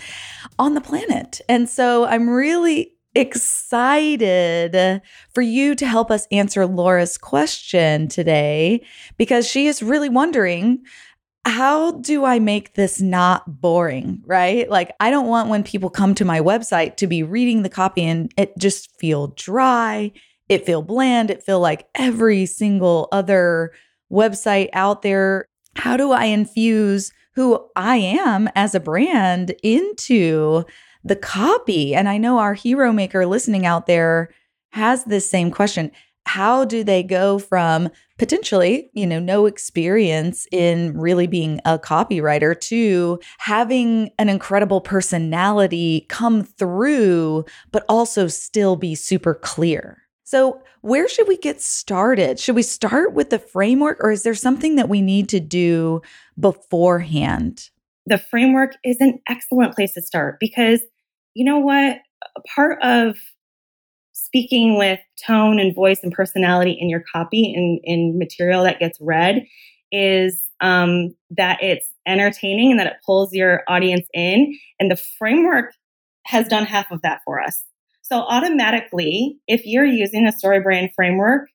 on 0.58 0.74
the 0.74 0.80
planet. 0.80 1.40
And 1.48 1.68
so 1.68 2.04
I'm 2.04 2.28
really 2.28 2.94
excited 3.14 5.02
for 5.32 5.40
you 5.40 5.76
to 5.76 5.86
help 5.86 6.10
us 6.10 6.26
answer 6.32 6.66
Laura's 6.66 7.16
question 7.16 8.08
today 8.08 8.84
because 9.18 9.48
she 9.48 9.68
is 9.68 9.84
really 9.84 10.08
wondering 10.08 10.82
how 11.44 11.92
do 11.92 12.24
I 12.24 12.40
make 12.40 12.74
this 12.74 13.00
not 13.00 13.60
boring, 13.60 14.22
right? 14.26 14.68
Like, 14.68 14.90
I 14.98 15.10
don't 15.10 15.28
want 15.28 15.48
when 15.48 15.62
people 15.62 15.90
come 15.90 16.16
to 16.16 16.24
my 16.24 16.40
website 16.40 16.96
to 16.96 17.06
be 17.06 17.22
reading 17.22 17.62
the 17.62 17.68
copy 17.68 18.02
and 18.02 18.32
it 18.36 18.58
just 18.58 18.90
feel 18.98 19.28
dry, 19.28 20.10
it 20.48 20.66
feel 20.66 20.82
bland, 20.82 21.30
it 21.30 21.44
feel 21.44 21.60
like 21.60 21.86
every 21.94 22.46
single 22.46 23.08
other 23.12 23.70
website 24.10 24.68
out 24.72 25.02
there. 25.02 25.46
How 25.76 25.96
do 25.96 26.12
I 26.12 26.24
infuse 26.24 27.12
who 27.34 27.68
I 27.76 27.96
am 27.96 28.48
as 28.54 28.74
a 28.74 28.80
brand 28.80 29.54
into 29.62 30.64
the 31.04 31.16
copy? 31.16 31.94
And 31.94 32.08
I 32.08 32.18
know 32.18 32.38
our 32.38 32.54
hero 32.54 32.92
maker 32.92 33.26
listening 33.26 33.64
out 33.64 33.86
there 33.86 34.30
has 34.72 35.04
this 35.04 35.28
same 35.28 35.50
question. 35.50 35.90
How 36.26 36.64
do 36.64 36.84
they 36.84 37.02
go 37.02 37.38
from 37.38 37.88
potentially, 38.18 38.90
you 38.92 39.06
know, 39.06 39.18
no 39.18 39.46
experience 39.46 40.46
in 40.52 40.98
really 40.98 41.26
being 41.26 41.60
a 41.64 41.78
copywriter 41.78 42.60
to 42.60 43.18
having 43.38 44.10
an 44.18 44.28
incredible 44.28 44.82
personality 44.82 46.04
come 46.10 46.42
through, 46.42 47.46
but 47.72 47.84
also 47.88 48.26
still 48.26 48.76
be 48.76 48.94
super 48.94 49.34
clear? 49.34 50.07
So, 50.30 50.60
where 50.82 51.08
should 51.08 51.26
we 51.26 51.38
get 51.38 51.62
started? 51.62 52.38
Should 52.38 52.54
we 52.54 52.62
start 52.62 53.14
with 53.14 53.30
the 53.30 53.38
framework 53.38 53.96
or 54.00 54.10
is 54.10 54.24
there 54.24 54.34
something 54.34 54.76
that 54.76 54.90
we 54.90 55.00
need 55.00 55.26
to 55.30 55.40
do 55.40 56.02
beforehand? 56.38 57.70
The 58.04 58.18
framework 58.18 58.74
is 58.84 58.98
an 59.00 59.20
excellent 59.26 59.74
place 59.74 59.94
to 59.94 60.02
start 60.02 60.36
because 60.38 60.82
you 61.32 61.46
know 61.46 61.58
what? 61.58 62.00
A 62.36 62.40
part 62.54 62.78
of 62.82 63.16
speaking 64.12 64.76
with 64.76 65.00
tone 65.26 65.58
and 65.58 65.74
voice 65.74 66.00
and 66.02 66.12
personality 66.12 66.76
in 66.78 66.90
your 66.90 67.02
copy 67.10 67.54
and 67.54 67.80
in 67.84 68.18
material 68.18 68.64
that 68.64 68.80
gets 68.80 68.98
read 69.00 69.46
is 69.90 70.42
um, 70.60 71.14
that 71.30 71.56
it's 71.62 71.90
entertaining 72.06 72.70
and 72.70 72.78
that 72.78 72.86
it 72.86 72.96
pulls 73.06 73.32
your 73.32 73.62
audience 73.66 74.06
in. 74.12 74.54
And 74.78 74.90
the 74.90 75.00
framework 75.18 75.72
has 76.26 76.48
done 76.48 76.66
half 76.66 76.90
of 76.90 77.00
that 77.00 77.20
for 77.24 77.40
us. 77.40 77.64
So 78.10 78.20
automatically, 78.20 79.38
if 79.46 79.62
you're 79.64 79.84
using 79.84 80.26
a 80.26 80.32
StoryBrand 80.32 80.90
framework, 80.94 81.48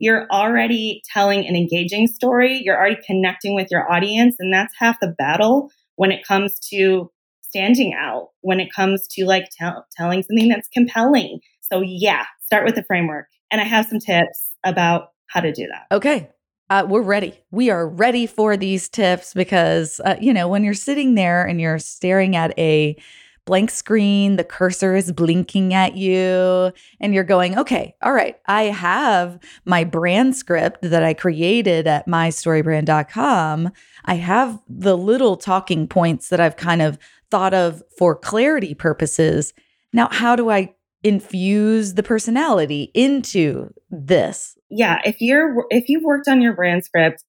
you're 0.00 0.26
already 0.30 1.02
telling 1.12 1.46
an 1.46 1.54
engaging 1.54 2.06
story. 2.08 2.60
You're 2.64 2.76
already 2.76 2.98
connecting 3.06 3.54
with 3.54 3.68
your 3.70 3.90
audience. 3.90 4.36
And 4.38 4.52
that's 4.52 4.74
half 4.78 4.98
the 5.00 5.14
battle 5.18 5.70
when 5.96 6.10
it 6.10 6.26
comes 6.26 6.58
to 6.70 7.10
standing 7.42 7.94
out, 7.94 8.30
when 8.40 8.58
it 8.58 8.72
comes 8.74 9.06
to 9.08 9.24
like 9.24 9.48
tell, 9.56 9.86
telling 9.96 10.22
something 10.22 10.48
that's 10.48 10.68
compelling. 10.68 11.40
So, 11.60 11.82
yeah, 11.84 12.24
start 12.44 12.64
with 12.64 12.74
the 12.74 12.84
framework. 12.84 13.26
And 13.52 13.60
I 13.60 13.64
have 13.64 13.86
some 13.86 14.00
tips 14.00 14.52
about 14.64 15.08
how 15.26 15.40
to 15.40 15.52
do 15.52 15.66
that. 15.66 15.94
Okay. 15.94 16.30
Uh, 16.70 16.86
we're 16.88 17.02
ready. 17.02 17.34
We 17.50 17.70
are 17.70 17.86
ready 17.86 18.26
for 18.26 18.56
these 18.56 18.88
tips 18.88 19.34
because, 19.34 20.00
uh, 20.04 20.16
you 20.20 20.32
know, 20.32 20.48
when 20.48 20.64
you're 20.64 20.72
sitting 20.72 21.14
there 21.14 21.44
and 21.44 21.60
you're 21.60 21.80
staring 21.80 22.36
at 22.36 22.56
a 22.58 22.96
blank 23.44 23.70
screen, 23.70 24.36
the 24.36 24.44
cursor 24.44 24.94
is 24.94 25.12
blinking 25.12 25.74
at 25.74 25.96
you, 25.96 26.72
and 27.00 27.14
you're 27.14 27.24
going, 27.24 27.58
okay, 27.58 27.94
all 28.02 28.12
right, 28.12 28.36
I 28.46 28.64
have 28.64 29.38
my 29.64 29.84
brand 29.84 30.36
script 30.36 30.82
that 30.82 31.02
I 31.02 31.14
created 31.14 31.86
at 31.86 32.06
mystorybrand.com. 32.06 33.72
I 34.04 34.14
have 34.14 34.58
the 34.68 34.96
little 34.96 35.36
talking 35.36 35.88
points 35.88 36.28
that 36.28 36.40
I've 36.40 36.56
kind 36.56 36.82
of 36.82 36.98
thought 37.30 37.54
of 37.54 37.82
for 37.98 38.14
clarity 38.14 38.74
purposes. 38.74 39.52
Now, 39.92 40.08
how 40.10 40.36
do 40.36 40.50
I 40.50 40.74
infuse 41.02 41.94
the 41.94 42.02
personality 42.02 42.90
into 42.94 43.72
this? 43.90 44.56
Yeah, 44.70 45.00
if 45.04 45.16
you're 45.20 45.64
if 45.70 45.88
you've 45.88 46.04
worked 46.04 46.28
on 46.28 46.42
your 46.42 46.52
brand 46.54 46.84
script, 46.84 47.24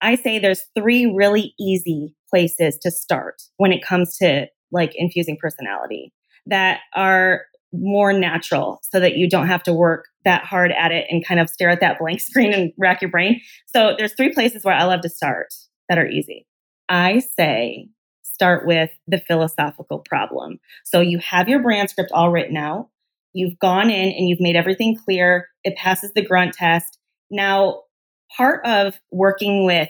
I 0.00 0.16
say 0.16 0.38
there's 0.38 0.62
three 0.76 1.06
really 1.06 1.54
easy 1.58 2.14
places 2.30 2.78
to 2.78 2.90
start 2.90 3.42
when 3.56 3.72
it 3.72 3.82
comes 3.82 4.16
to 4.18 4.46
like 4.72 4.92
infusing 4.94 5.36
personality 5.40 6.12
that 6.46 6.80
are 6.94 7.42
more 7.72 8.12
natural 8.12 8.80
so 8.82 9.00
that 9.00 9.16
you 9.16 9.28
don't 9.28 9.48
have 9.48 9.62
to 9.64 9.72
work 9.72 10.06
that 10.24 10.44
hard 10.44 10.72
at 10.72 10.92
it 10.92 11.06
and 11.10 11.26
kind 11.26 11.40
of 11.40 11.48
stare 11.48 11.70
at 11.70 11.80
that 11.80 11.98
blank 11.98 12.20
screen 12.22 12.52
and 12.52 12.72
rack 12.78 13.02
your 13.02 13.10
brain. 13.10 13.40
So 13.66 13.94
there's 13.96 14.14
three 14.14 14.32
places 14.32 14.64
where 14.64 14.74
I 14.74 14.84
love 14.84 15.00
to 15.02 15.08
start 15.08 15.48
that 15.88 15.98
are 15.98 16.06
easy. 16.06 16.46
I 16.88 17.18
say 17.18 17.88
start 18.22 18.66
with 18.66 18.90
the 19.08 19.18
philosophical 19.18 20.00
problem. 20.00 20.58
So 20.84 21.00
you 21.00 21.18
have 21.18 21.48
your 21.48 21.62
brand 21.62 21.90
script 21.90 22.12
all 22.12 22.30
written 22.30 22.56
out. 22.56 22.88
You've 23.32 23.58
gone 23.58 23.90
in 23.90 24.12
and 24.12 24.28
you've 24.28 24.40
made 24.40 24.56
everything 24.56 24.96
clear. 24.96 25.48
It 25.64 25.76
passes 25.76 26.12
the 26.14 26.24
grunt 26.24 26.54
test. 26.54 26.98
Now, 27.30 27.82
part 28.36 28.64
of 28.66 28.98
working 29.10 29.64
with 29.64 29.88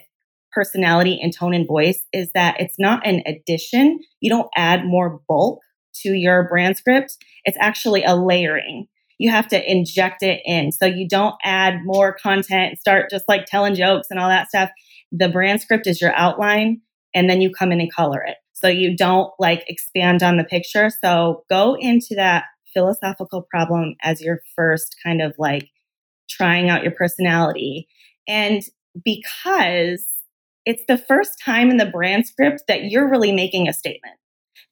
personality 0.56 1.20
and 1.22 1.36
tone 1.36 1.54
and 1.54 1.68
voice 1.68 2.00
is 2.14 2.30
that 2.34 2.56
it's 2.58 2.78
not 2.78 3.06
an 3.06 3.22
addition. 3.26 4.00
You 4.20 4.30
don't 4.30 4.48
add 4.56 4.86
more 4.86 5.20
bulk 5.28 5.60
to 6.02 6.14
your 6.14 6.48
brand 6.48 6.78
script. 6.78 7.16
It's 7.44 7.58
actually 7.60 8.02
a 8.02 8.16
layering. 8.16 8.86
You 9.18 9.30
have 9.30 9.48
to 9.48 9.70
inject 9.70 10.22
it 10.22 10.40
in. 10.46 10.72
So 10.72 10.86
you 10.86 11.06
don't 11.06 11.36
add 11.44 11.80
more 11.84 12.14
content, 12.14 12.78
start 12.78 13.10
just 13.10 13.26
like 13.28 13.44
telling 13.44 13.75
jokes 13.75 14.08
and 14.10 14.18
all 14.18 14.30
that 14.30 14.48
stuff. 14.48 14.70
The 15.12 15.28
brand 15.28 15.60
script 15.60 15.86
is 15.86 16.00
your 16.00 16.14
outline, 16.14 16.80
and 17.14 17.28
then 17.28 17.40
you 17.40 17.50
come 17.50 17.70
in 17.70 17.80
and 17.80 17.92
color 17.92 18.22
it. 18.22 18.36
So 18.54 18.68
you 18.68 18.96
don't 18.96 19.30
like 19.38 19.64
expand 19.68 20.22
on 20.22 20.38
the 20.38 20.44
picture. 20.44 20.90
So 21.04 21.44
go 21.50 21.76
into 21.78 22.14
that 22.16 22.44
philosophical 22.72 23.46
problem 23.50 23.94
as 24.02 24.22
your 24.22 24.40
first 24.54 24.96
kind 25.04 25.20
of 25.20 25.34
like 25.38 25.68
trying 26.28 26.70
out 26.70 26.82
your 26.82 26.92
personality. 26.92 27.88
And 28.26 28.62
because 29.04 30.06
it's 30.66 30.82
the 30.88 30.99
first 30.99 31.40
time 31.42 31.70
in 31.70 31.76
the 31.76 31.87
brand 31.87 32.26
script 32.26 32.64
that 32.68 32.85
you're 32.85 33.08
really 33.08 33.32
making 33.32 33.68
a 33.68 33.73
statement. 33.73 34.16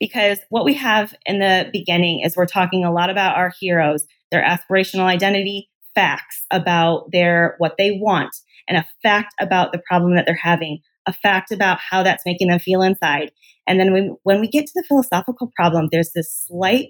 Because 0.00 0.40
what 0.50 0.64
we 0.64 0.74
have 0.74 1.14
in 1.24 1.38
the 1.38 1.70
beginning 1.72 2.20
is 2.24 2.36
we're 2.36 2.46
talking 2.46 2.84
a 2.84 2.92
lot 2.92 3.10
about 3.10 3.36
our 3.36 3.52
heroes, 3.60 4.04
their 4.32 4.42
aspirational 4.42 5.04
identity, 5.04 5.70
facts 5.94 6.44
about 6.50 7.12
their 7.12 7.54
what 7.58 7.76
they 7.78 7.92
want, 7.92 8.34
and 8.68 8.76
a 8.76 8.86
fact 9.02 9.34
about 9.40 9.70
the 9.70 9.80
problem 9.88 10.16
that 10.16 10.26
they're 10.26 10.34
having, 10.34 10.80
a 11.06 11.12
fact 11.12 11.52
about 11.52 11.78
how 11.78 12.02
that's 12.02 12.26
making 12.26 12.48
them 12.48 12.58
feel 12.58 12.82
inside. 12.82 13.30
And 13.68 13.78
then 13.78 13.92
when, 13.92 14.16
when 14.24 14.40
we 14.40 14.48
get 14.48 14.66
to 14.66 14.72
the 14.74 14.84
philosophical 14.88 15.52
problem, 15.54 15.88
there's 15.92 16.10
this 16.12 16.44
slight 16.48 16.88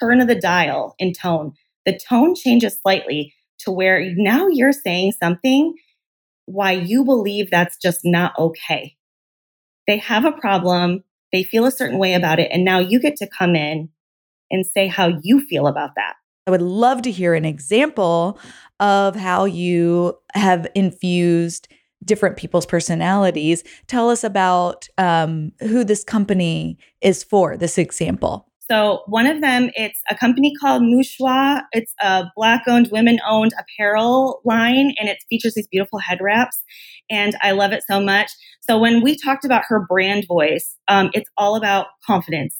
turn 0.00 0.20
of 0.20 0.28
the 0.28 0.40
dial 0.40 0.94
in 0.98 1.12
tone. 1.12 1.52
The 1.84 1.98
tone 1.98 2.34
changes 2.34 2.78
slightly 2.80 3.34
to 3.60 3.70
where 3.70 4.12
now 4.16 4.48
you're 4.48 4.72
saying 4.72 5.12
something 5.20 5.74
why 6.46 6.72
you 6.72 7.04
believe 7.04 7.50
that's 7.50 7.76
just 7.76 8.00
not 8.04 8.32
okay. 8.38 8.96
They 9.86 9.98
have 9.98 10.24
a 10.24 10.32
problem, 10.32 11.04
they 11.32 11.42
feel 11.42 11.64
a 11.64 11.70
certain 11.70 11.98
way 11.98 12.14
about 12.14 12.38
it, 12.38 12.50
and 12.52 12.64
now 12.64 12.78
you 12.78 13.00
get 13.00 13.16
to 13.16 13.26
come 13.26 13.56
in 13.56 13.88
and 14.50 14.66
say 14.66 14.86
how 14.86 15.12
you 15.22 15.44
feel 15.46 15.66
about 15.66 15.90
that. 15.96 16.14
I 16.46 16.50
would 16.50 16.62
love 16.62 17.02
to 17.02 17.10
hear 17.10 17.34
an 17.34 17.44
example 17.44 18.38
of 18.80 19.14
how 19.14 19.44
you 19.44 20.18
have 20.34 20.66
infused 20.74 21.68
different 22.04 22.36
people's 22.36 22.66
personalities. 22.66 23.62
Tell 23.86 24.10
us 24.10 24.24
about 24.24 24.88
um, 24.98 25.52
who 25.60 25.84
this 25.84 26.02
company 26.02 26.78
is 27.00 27.22
for, 27.22 27.56
this 27.56 27.78
example. 27.78 28.51
So 28.70 29.02
one 29.06 29.26
of 29.26 29.40
them, 29.40 29.70
it's 29.74 30.00
a 30.08 30.14
company 30.14 30.52
called 30.60 30.82
Mouchoir. 30.82 31.62
It's 31.72 31.92
a 32.00 32.24
black-owned, 32.36 32.88
women-owned 32.92 33.52
apparel 33.58 34.40
line, 34.44 34.94
and 34.98 35.08
it 35.08 35.18
features 35.28 35.54
these 35.54 35.68
beautiful 35.68 35.98
head 35.98 36.18
wraps. 36.20 36.62
And 37.10 37.36
I 37.42 37.50
love 37.50 37.72
it 37.72 37.82
so 37.90 38.00
much. 38.00 38.30
So 38.60 38.78
when 38.78 39.02
we 39.02 39.16
talked 39.16 39.44
about 39.44 39.64
her 39.66 39.84
brand 39.86 40.26
voice, 40.26 40.76
um, 40.88 41.10
it's 41.12 41.28
all 41.36 41.56
about 41.56 41.86
confidence, 42.06 42.56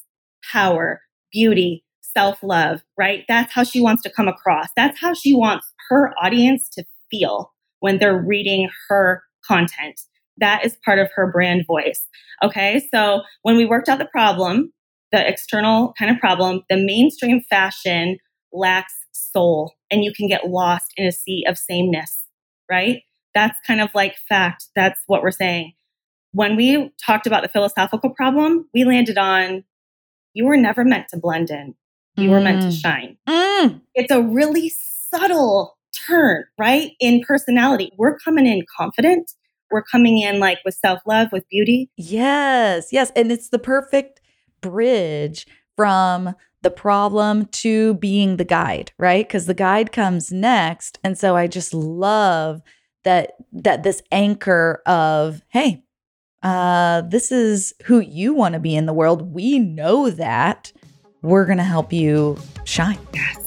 power, 0.51 1.01
beauty, 1.31 1.83
self-love. 2.01 2.83
Right? 2.97 3.23
That's 3.27 3.53
how 3.53 3.63
she 3.63 3.81
wants 3.81 4.03
to 4.03 4.11
come 4.11 4.27
across. 4.27 4.67
That's 4.75 4.99
how 4.99 5.13
she 5.13 5.33
wants 5.33 5.71
her 5.89 6.13
audience 6.21 6.69
to 6.73 6.83
feel 7.09 7.53
when 7.79 7.97
they're 7.97 8.21
reading 8.21 8.69
her 8.89 9.23
content. 9.45 9.99
That 10.37 10.65
is 10.65 10.77
part 10.83 10.99
of 10.99 11.09
her 11.15 11.31
brand 11.31 11.65
voice. 11.65 12.07
Okay. 12.43 12.87
So 12.93 13.21
when 13.43 13.55
we 13.55 13.65
worked 13.65 13.87
out 13.87 13.99
the 13.99 14.05
problem, 14.05 14.73
the 15.13 15.25
external 15.25 15.93
kind 15.97 16.11
of 16.11 16.19
problem, 16.19 16.63
the 16.69 16.75
mainstream 16.75 17.41
fashion 17.49 18.17
lacks 18.51 18.93
soul 19.13 19.75
and 19.89 20.03
you 20.03 20.11
can 20.11 20.27
get 20.27 20.49
lost 20.49 20.87
in 20.97 21.05
a 21.05 21.11
sea 21.11 21.45
of 21.47 21.57
sameness, 21.57 22.25
right? 22.69 23.03
That's 23.33 23.57
kind 23.65 23.79
of 23.79 23.89
like 23.95 24.15
fact. 24.27 24.65
That's 24.75 24.99
what 25.07 25.21
we're 25.21 25.31
saying. 25.31 25.73
When 26.31 26.55
we 26.55 26.91
talked 27.05 27.27
about 27.27 27.43
the 27.43 27.49
philosophical 27.49 28.09
problem, 28.09 28.67
we 28.73 28.83
landed 28.83 29.17
on 29.17 29.63
you 30.33 30.45
were 30.45 30.57
never 30.57 30.83
meant 30.83 31.09
to 31.09 31.17
blend 31.17 31.51
in. 31.51 31.75
You 32.15 32.29
mm. 32.29 32.31
were 32.31 32.41
meant 32.41 32.63
to 32.63 32.69
mm. 32.69 32.81
shine. 32.81 33.17
Mm. 33.29 33.81
It's 33.93 34.11
a 34.11 34.21
really 34.21 34.71
subtle 35.11 35.77
turn, 36.07 36.45
right? 36.57 36.91
In 36.99 37.21
personality. 37.21 37.91
We're 37.97 38.17
coming 38.17 38.47
in 38.47 38.63
confident. 38.75 39.31
We're 39.69 39.83
coming 39.83 40.19
in 40.19 40.39
like 40.39 40.57
with 40.65 40.73
self 40.73 41.01
love, 41.05 41.29
with 41.31 41.47
beauty. 41.49 41.91
Yes, 41.97 42.87
yes. 42.91 43.11
And 43.15 43.31
it's 43.31 43.49
the 43.49 43.59
perfect 43.59 44.21
bridge 44.63 45.45
from 45.75 46.35
the 46.63 46.71
problem 46.71 47.45
to 47.47 47.93
being 47.95 48.37
the 48.37 48.45
guide, 48.45 48.91
right? 48.97 49.27
Because 49.27 49.45
the 49.45 49.53
guide 49.53 49.91
comes 49.91 50.31
next. 50.31 50.97
And 51.03 51.17
so 51.17 51.35
I 51.35 51.47
just 51.47 51.73
love 51.73 52.61
that 53.03 53.33
that 53.51 53.83
this 53.83 54.01
anchor 54.11 54.81
of, 54.85 55.41
hey, 55.49 55.83
uh, 56.41 57.01
this 57.01 57.31
is 57.31 57.73
who 57.83 57.99
you 57.99 58.33
want 58.33 58.53
to 58.53 58.59
be 58.59 58.75
in 58.75 58.85
the 58.85 58.93
world. 58.93 59.33
We 59.33 59.59
know 59.59 60.09
that. 60.09 60.71
We're 61.21 61.45
gonna 61.45 61.63
help 61.63 61.93
you 61.93 62.37
shine. 62.65 62.99
Yes 63.13 63.43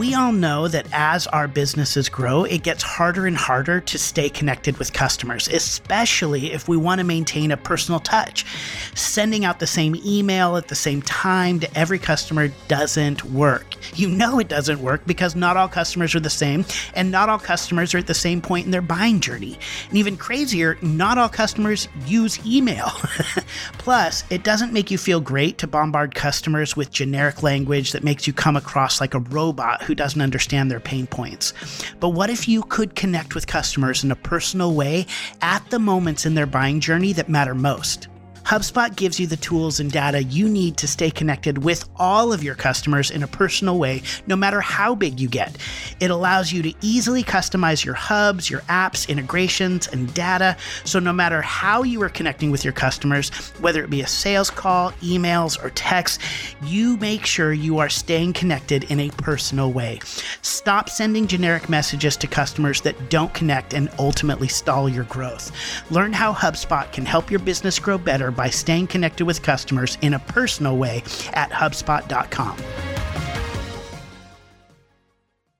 we 0.00 0.14
all 0.14 0.32
know 0.32 0.66
that 0.66 0.86
as 0.92 1.26
our 1.26 1.46
businesses 1.46 2.08
grow, 2.08 2.44
it 2.44 2.62
gets 2.62 2.82
harder 2.82 3.26
and 3.26 3.36
harder 3.36 3.82
to 3.82 3.98
stay 3.98 4.30
connected 4.30 4.78
with 4.78 4.94
customers, 4.94 5.46
especially 5.46 6.52
if 6.52 6.66
we 6.66 6.76
want 6.78 7.00
to 7.00 7.04
maintain 7.04 7.50
a 7.50 7.56
personal 7.58 8.00
touch. 8.00 8.46
Sending 8.94 9.44
out 9.44 9.60
the 9.60 9.66
same 9.66 9.94
email 9.96 10.56
at 10.56 10.68
the 10.68 10.74
same 10.74 11.02
time 11.02 11.60
to 11.60 11.78
every 11.78 11.98
customer 11.98 12.48
doesn't 12.66 13.24
work. 13.24 13.69
You 13.94 14.08
know 14.08 14.38
it 14.38 14.48
doesn't 14.48 14.80
work 14.80 15.06
because 15.06 15.34
not 15.34 15.56
all 15.56 15.68
customers 15.68 16.14
are 16.14 16.20
the 16.20 16.30
same, 16.30 16.64
and 16.94 17.10
not 17.10 17.28
all 17.28 17.38
customers 17.38 17.94
are 17.94 17.98
at 17.98 18.06
the 18.06 18.14
same 18.14 18.40
point 18.40 18.66
in 18.66 18.70
their 18.70 18.82
buying 18.82 19.20
journey. 19.20 19.58
And 19.88 19.98
even 19.98 20.16
crazier, 20.16 20.78
not 20.82 21.18
all 21.18 21.28
customers 21.28 21.88
use 22.06 22.44
email. 22.46 22.88
Plus, 23.78 24.24
it 24.30 24.44
doesn't 24.44 24.72
make 24.72 24.90
you 24.90 24.98
feel 24.98 25.20
great 25.20 25.58
to 25.58 25.66
bombard 25.66 26.14
customers 26.14 26.76
with 26.76 26.90
generic 26.90 27.42
language 27.42 27.92
that 27.92 28.04
makes 28.04 28.26
you 28.26 28.32
come 28.32 28.56
across 28.56 29.00
like 29.00 29.14
a 29.14 29.20
robot 29.20 29.82
who 29.82 29.94
doesn't 29.94 30.20
understand 30.20 30.70
their 30.70 30.80
pain 30.80 31.06
points. 31.06 31.52
But 32.00 32.10
what 32.10 32.30
if 32.30 32.48
you 32.48 32.62
could 32.64 32.94
connect 32.94 33.34
with 33.34 33.46
customers 33.46 34.04
in 34.04 34.10
a 34.10 34.16
personal 34.16 34.74
way 34.74 35.06
at 35.42 35.68
the 35.70 35.78
moments 35.78 36.26
in 36.26 36.34
their 36.34 36.46
buying 36.46 36.80
journey 36.80 37.12
that 37.14 37.28
matter 37.28 37.54
most? 37.54 38.08
HubSpot 38.44 38.94
gives 38.96 39.20
you 39.20 39.26
the 39.26 39.36
tools 39.36 39.80
and 39.80 39.90
data 39.90 40.22
you 40.22 40.48
need 40.48 40.76
to 40.78 40.88
stay 40.88 41.10
connected 41.10 41.58
with 41.58 41.88
all 41.96 42.32
of 42.32 42.42
your 42.42 42.54
customers 42.54 43.10
in 43.10 43.22
a 43.22 43.28
personal 43.28 43.78
way, 43.78 44.02
no 44.26 44.36
matter 44.36 44.60
how 44.60 44.94
big 44.94 45.20
you 45.20 45.28
get. 45.28 45.56
It 46.00 46.10
allows 46.10 46.52
you 46.52 46.62
to 46.62 46.74
easily 46.80 47.22
customize 47.22 47.84
your 47.84 47.94
hubs, 47.94 48.50
your 48.50 48.60
apps, 48.62 49.08
integrations, 49.08 49.86
and 49.88 50.12
data. 50.14 50.56
So, 50.84 50.98
no 50.98 51.12
matter 51.12 51.42
how 51.42 51.82
you 51.82 52.02
are 52.02 52.08
connecting 52.08 52.50
with 52.50 52.64
your 52.64 52.72
customers, 52.72 53.30
whether 53.60 53.84
it 53.84 53.90
be 53.90 54.00
a 54.00 54.06
sales 54.06 54.50
call, 54.50 54.92
emails, 55.02 55.62
or 55.62 55.70
text, 55.70 56.20
you 56.64 56.96
make 56.96 57.26
sure 57.26 57.52
you 57.52 57.78
are 57.78 57.88
staying 57.88 58.32
connected 58.32 58.84
in 58.84 59.00
a 59.00 59.10
personal 59.10 59.72
way. 59.72 60.00
Stop 60.42 60.88
sending 60.88 61.26
generic 61.26 61.68
messages 61.68 62.16
to 62.16 62.26
customers 62.26 62.80
that 62.80 63.10
don't 63.10 63.32
connect 63.34 63.74
and 63.74 63.90
ultimately 63.98 64.48
stall 64.48 64.88
your 64.88 65.04
growth. 65.04 65.52
Learn 65.90 66.12
how 66.12 66.32
HubSpot 66.32 66.90
can 66.92 67.04
help 67.06 67.30
your 67.30 67.40
business 67.40 67.78
grow 67.78 67.98
better 67.98 68.29
by 68.30 68.50
staying 68.50 68.86
connected 68.88 69.24
with 69.24 69.42
customers 69.42 69.98
in 70.02 70.14
a 70.14 70.18
personal 70.18 70.76
way 70.76 71.02
at 71.32 71.50
HubSpot.com. 71.50 72.56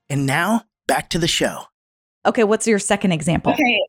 And 0.09 0.26
now, 0.26 0.64
back 0.88 1.11
to 1.11 1.18
the 1.18 1.28
show. 1.28 1.64
Okay, 2.26 2.44
what's 2.44 2.66
your 2.66 2.78
second 2.78 3.12
example? 3.12 3.52
Okay, 3.52 3.80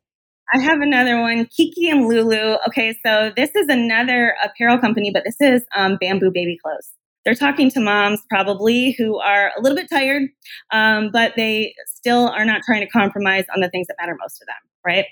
I 0.54 0.60
have 0.60 0.80
another 0.80 1.20
one, 1.20 1.46
Kiki 1.46 1.88
and 1.88 2.06
Lulu. 2.06 2.56
Okay, 2.68 2.94
so 3.04 3.32
this 3.36 3.54
is 3.54 3.68
another 3.68 4.34
apparel 4.44 4.78
company, 4.78 5.10
but 5.12 5.24
this 5.24 5.40
is 5.40 5.62
um, 5.74 5.96
Bamboo 6.00 6.30
Baby 6.32 6.58
Clothes. 6.62 6.92
They're 7.24 7.34
talking 7.34 7.70
to 7.70 7.80
moms 7.80 8.20
probably 8.28 8.94
who 8.98 9.18
are 9.18 9.52
a 9.56 9.60
little 9.60 9.76
bit 9.76 9.88
tired, 9.88 10.28
um, 10.72 11.10
but 11.12 11.34
they 11.36 11.74
still 11.86 12.28
are 12.28 12.44
not 12.44 12.62
trying 12.62 12.80
to 12.80 12.88
compromise 12.88 13.44
on 13.54 13.60
the 13.60 13.70
things 13.70 13.86
that 13.86 13.96
matter 14.00 14.16
most 14.20 14.38
to 14.38 14.44
them, 14.46 14.56
right? 14.84 15.06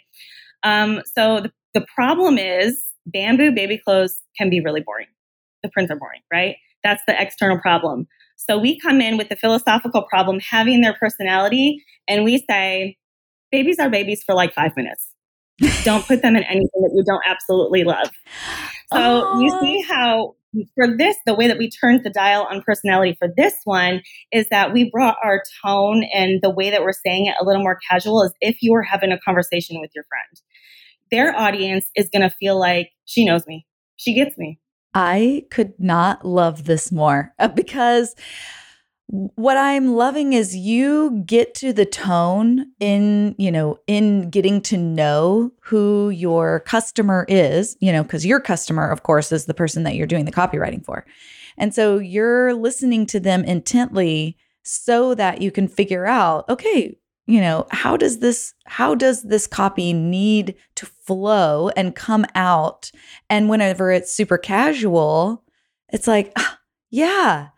Um, 0.63 1.03
so 1.17 1.41
the, 1.41 1.53
the 1.75 1.87
problem 1.95 2.37
is 2.37 2.83
bamboo 3.07 3.53
baby 3.53 3.79
clothes 3.79 4.21
can 4.37 4.51
be 4.51 4.61
really 4.61 4.81
boring. 4.81 5.07
The 5.63 5.71
prints 5.71 5.91
are 5.91 5.99
boring, 5.99 6.21
right? 6.33 6.57
That's 6.83 7.03
the 7.07 7.21
external 7.21 7.59
problem. 7.59 8.07
So 8.37 8.59
we 8.59 8.79
come 8.81 9.01
in 9.01 9.19
with 9.19 9.29
the 9.29 9.37
philosophical 9.37 10.03
problem, 10.03 10.41
having 10.41 10.81
their 10.81 10.95
personality, 10.95 11.85
and 12.09 12.25
we 12.25 12.45
say, 12.49 12.97
babies 13.53 13.79
are 13.79 13.91
babies 13.91 14.23
for 14.25 14.35
like 14.35 14.55
five 14.55 14.73
minutes. 14.77 15.09
don't 15.85 16.07
put 16.07 16.23
them 16.23 16.37
in 16.37 16.43
anything 16.45 16.69
that 16.81 16.93
you 16.95 17.05
don't 17.05 17.23
absolutely 17.27 17.85
love. 17.85 18.11
So 18.93 19.25
oh. 19.27 19.41
you 19.41 19.51
see 19.61 19.83
how 19.83 20.35
for 20.75 20.97
this, 20.97 21.17
the 21.27 21.35
way 21.35 21.47
that 21.47 21.59
we 21.59 21.71
turned 21.71 22.03
the 22.03 22.11
dial 22.11 22.47
on 22.51 22.63
personality 22.63 23.17
for 23.19 23.29
this 23.37 23.55
one 23.65 24.03
is 24.33 24.49
that 24.49 24.73
we 24.73 24.91
brought 24.91 25.17
our 25.23 25.43
tone 25.65 26.05
and 26.13 26.41
the 26.43 26.51
way 26.51 26.71
that 26.71 26.83
we're 26.83 26.93
saying 26.93 27.27
it 27.27 27.35
a 27.41 27.45
little 27.45 27.63
more 27.63 27.79
casual 27.89 28.25
as 28.25 28.33
if 28.41 28.59
you 28.61 28.73
were 28.73 28.83
having 28.83 29.13
a 29.13 29.19
conversation 29.21 29.81
with 29.81 29.91
your 29.95 30.05
friend 30.05 30.41
their 31.11 31.37
audience 31.37 31.87
is 31.95 32.09
going 32.13 32.23
to 32.23 32.35
feel 32.37 32.59
like 32.59 32.91
she 33.05 33.25
knows 33.25 33.47
me. 33.47 33.67
She 33.97 34.15
gets 34.15 34.37
me. 34.39 34.61
I 34.95 35.47
could 35.51 35.75
not 35.79 36.25
love 36.25 36.65
this 36.65 36.91
more 36.91 37.33
because 37.55 38.15
what 39.11 39.57
I'm 39.57 39.95
loving 39.95 40.33
is 40.35 40.55
you 40.55 41.23
get 41.27 41.55
to 41.57 41.73
the 41.73 41.85
tone 41.85 42.67
in, 42.79 43.35
you 43.39 43.51
know, 43.51 43.79
in 43.89 44.31
getting 44.31 44.61
to 44.63 44.77
know 44.77 45.51
who 45.63 46.11
your 46.11 46.61
customer 46.61 47.27
is, 47.29 47.77
you 47.81 47.93
know, 47.93 48.05
because 48.05 48.25
your 48.25 48.41
customer, 48.41 48.89
of 48.89 49.03
course, 49.03 49.33
is 49.33 49.47
the 49.47 49.55
person 49.55 49.83
that 49.83 49.97
you're 49.97 50.07
doing 50.07 50.27
the 50.27 50.33
copywriting 50.33 50.85
for. 50.85 51.05
And 51.59 51.75
so 51.75 51.99
you're 51.99 52.55
listening 52.55 53.05
to 53.07 53.19
them 53.19 53.43
intently 53.45 54.37
so 54.63 55.15
that 55.17 55.43
you 55.43 55.51
can 55.51 55.67
figure 55.67 56.07
out, 56.07 56.49
okay, 56.49 56.97
you 57.31 57.41
know 57.41 57.67
how 57.71 57.97
does 57.97 58.19
this 58.19 58.55
how 58.67 58.95
does 58.95 59.23
this 59.23 59.47
copy 59.47 59.93
need 59.93 60.55
to 60.75 60.85
flow 60.85 61.69
and 61.71 61.95
come 61.95 62.27
out 62.35 62.91
and 63.29 63.49
whenever 63.49 63.93
it's 63.93 64.13
super 64.13 64.37
casual 64.37 65.45
it's 65.91 66.09
like 66.09 66.33
ah, 66.37 66.59
yeah 66.91 67.49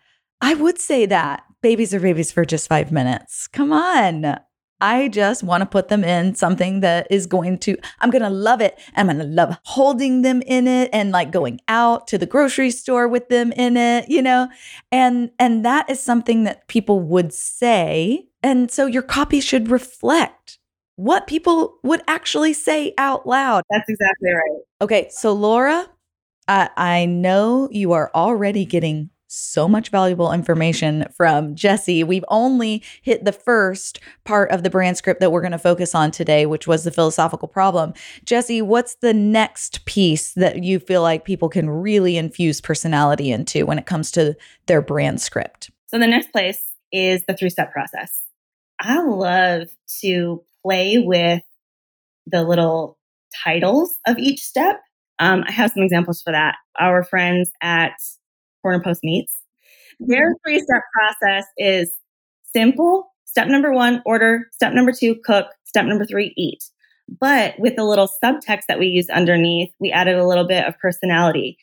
i 0.40 0.54
would 0.54 0.78
say 0.78 1.06
that 1.06 1.42
babies 1.62 1.94
are 1.94 2.00
babies 2.00 2.30
for 2.30 2.44
just 2.44 2.68
5 2.68 2.92
minutes 2.92 3.48
come 3.48 3.72
on 3.72 4.38
I 4.84 5.06
just 5.06 5.44
want 5.44 5.60
to 5.60 5.66
put 5.66 5.86
them 5.86 6.02
in 6.02 6.34
something 6.34 6.80
that 6.80 7.06
is 7.08 7.28
going 7.28 7.58
to, 7.60 7.76
I'm 8.00 8.10
going 8.10 8.22
to 8.22 8.28
love 8.28 8.60
it. 8.60 8.76
I'm 8.96 9.06
going 9.06 9.18
to 9.20 9.24
love 9.24 9.56
holding 9.62 10.22
them 10.22 10.42
in 10.42 10.66
it 10.66 10.90
and 10.92 11.12
like 11.12 11.30
going 11.30 11.60
out 11.68 12.08
to 12.08 12.18
the 12.18 12.26
grocery 12.26 12.72
store 12.72 13.06
with 13.06 13.28
them 13.28 13.52
in 13.52 13.76
it, 13.76 14.08
you 14.08 14.20
know? 14.20 14.48
And, 14.90 15.30
and 15.38 15.64
that 15.64 15.88
is 15.88 16.00
something 16.00 16.42
that 16.44 16.66
people 16.66 16.98
would 16.98 17.32
say 17.32 18.26
and 18.42 18.70
so 18.70 18.86
your 18.86 19.02
copy 19.02 19.40
should 19.40 19.70
reflect 19.70 20.58
what 20.96 21.26
people 21.26 21.78
would 21.82 22.02
actually 22.06 22.52
say 22.52 22.94
out 22.98 23.26
loud. 23.26 23.64
That's 23.70 23.88
exactly 23.88 24.30
right. 24.30 24.60
Okay, 24.80 25.08
so 25.10 25.32
Laura, 25.32 25.88
I, 26.48 26.70
I 26.76 27.06
know 27.06 27.68
you 27.70 27.92
are 27.92 28.10
already 28.14 28.64
getting 28.64 29.10
so 29.32 29.66
much 29.66 29.88
valuable 29.88 30.30
information 30.30 31.06
from 31.16 31.54
Jesse. 31.54 32.04
We've 32.04 32.24
only 32.28 32.82
hit 33.00 33.24
the 33.24 33.32
first 33.32 33.98
part 34.24 34.50
of 34.50 34.62
the 34.62 34.68
brand 34.68 34.98
script 34.98 35.20
that 35.20 35.32
we're 35.32 35.40
going 35.40 35.52
to 35.52 35.58
focus 35.58 35.94
on 35.94 36.10
today, 36.10 36.44
which 36.44 36.66
was 36.66 36.84
the 36.84 36.90
philosophical 36.90 37.48
problem. 37.48 37.94
Jesse, 38.26 38.60
what's 38.60 38.96
the 38.96 39.14
next 39.14 39.86
piece 39.86 40.34
that 40.34 40.62
you 40.62 40.78
feel 40.78 41.00
like 41.00 41.24
people 41.24 41.48
can 41.48 41.70
really 41.70 42.18
infuse 42.18 42.60
personality 42.60 43.32
into 43.32 43.64
when 43.64 43.78
it 43.78 43.86
comes 43.86 44.10
to 44.10 44.36
their 44.66 44.82
brand 44.82 45.22
script? 45.22 45.70
So, 45.86 45.98
the 45.98 46.06
next 46.06 46.30
place 46.30 46.62
is 46.92 47.24
the 47.26 47.34
three 47.34 47.50
step 47.50 47.72
process. 47.72 48.21
I 48.82 49.00
love 49.00 49.68
to 50.00 50.42
play 50.64 50.98
with 50.98 51.42
the 52.26 52.42
little 52.42 52.98
titles 53.44 53.96
of 54.06 54.18
each 54.18 54.40
step. 54.40 54.80
Um, 55.18 55.44
I 55.46 55.52
have 55.52 55.70
some 55.70 55.82
examples 55.82 56.20
for 56.20 56.32
that. 56.32 56.56
Our 56.78 57.04
friends 57.04 57.50
at 57.62 57.92
Corner 58.60 58.82
Post 58.82 59.00
Meats, 59.04 59.32
their 60.00 60.34
three 60.44 60.58
step 60.58 60.82
process 60.92 61.46
is 61.58 61.92
simple. 62.54 63.12
Step 63.24 63.48
number 63.48 63.72
one, 63.72 64.02
order. 64.04 64.48
Step 64.52 64.72
number 64.72 64.92
two, 64.92 65.16
cook. 65.24 65.46
Step 65.64 65.86
number 65.86 66.04
three, 66.04 66.34
eat. 66.36 66.62
But 67.20 67.54
with 67.58 67.76
the 67.76 67.84
little 67.84 68.08
subtext 68.22 68.66
that 68.68 68.78
we 68.78 68.86
use 68.86 69.08
underneath, 69.10 69.70
we 69.80 69.90
added 69.90 70.16
a 70.16 70.26
little 70.26 70.46
bit 70.46 70.66
of 70.66 70.78
personality. 70.78 71.56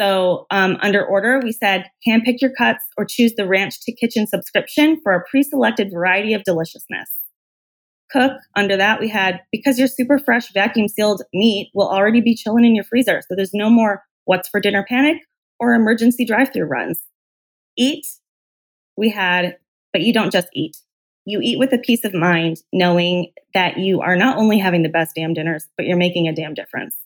So 0.00 0.46
um, 0.50 0.76
under 0.80 1.04
order, 1.04 1.40
we 1.42 1.52
said 1.52 1.84
handpick 2.06 2.40
your 2.40 2.52
cuts 2.56 2.84
or 2.96 3.04
choose 3.04 3.34
the 3.36 3.46
ranch 3.46 3.80
to 3.82 3.92
kitchen 3.92 4.26
subscription 4.26 5.00
for 5.02 5.12
a 5.12 5.22
pre-selected 5.28 5.90
variety 5.92 6.34
of 6.34 6.42
deliciousness. 6.44 7.10
Cook, 8.10 8.32
under 8.54 8.76
that, 8.76 9.00
we 9.00 9.08
had 9.08 9.40
because 9.50 9.78
your 9.78 9.88
super 9.88 10.18
fresh 10.18 10.52
vacuum 10.52 10.88
sealed 10.88 11.22
meat 11.32 11.70
will 11.74 11.88
already 11.88 12.20
be 12.20 12.34
chilling 12.34 12.64
in 12.64 12.74
your 12.74 12.84
freezer. 12.84 13.22
So 13.26 13.34
there's 13.34 13.54
no 13.54 13.70
more 13.70 14.02
what's 14.24 14.48
for 14.48 14.60
dinner 14.60 14.84
panic 14.88 15.18
or 15.58 15.72
emergency 15.72 16.24
drive 16.24 16.52
through 16.52 16.66
runs. 16.66 17.00
Eat, 17.76 18.06
we 18.96 19.10
had, 19.10 19.56
but 19.92 20.02
you 20.02 20.12
don't 20.12 20.32
just 20.32 20.48
eat. 20.52 20.76
You 21.24 21.40
eat 21.42 21.58
with 21.58 21.72
a 21.72 21.78
peace 21.78 22.04
of 22.04 22.14
mind, 22.14 22.58
knowing 22.72 23.32
that 23.54 23.78
you 23.78 24.00
are 24.00 24.16
not 24.16 24.36
only 24.36 24.58
having 24.58 24.82
the 24.82 24.88
best 24.88 25.14
damn 25.14 25.34
dinners, 25.34 25.68
but 25.76 25.86
you're 25.86 25.96
making 25.96 26.28
a 26.28 26.34
damn 26.34 26.54
difference. 26.54 26.96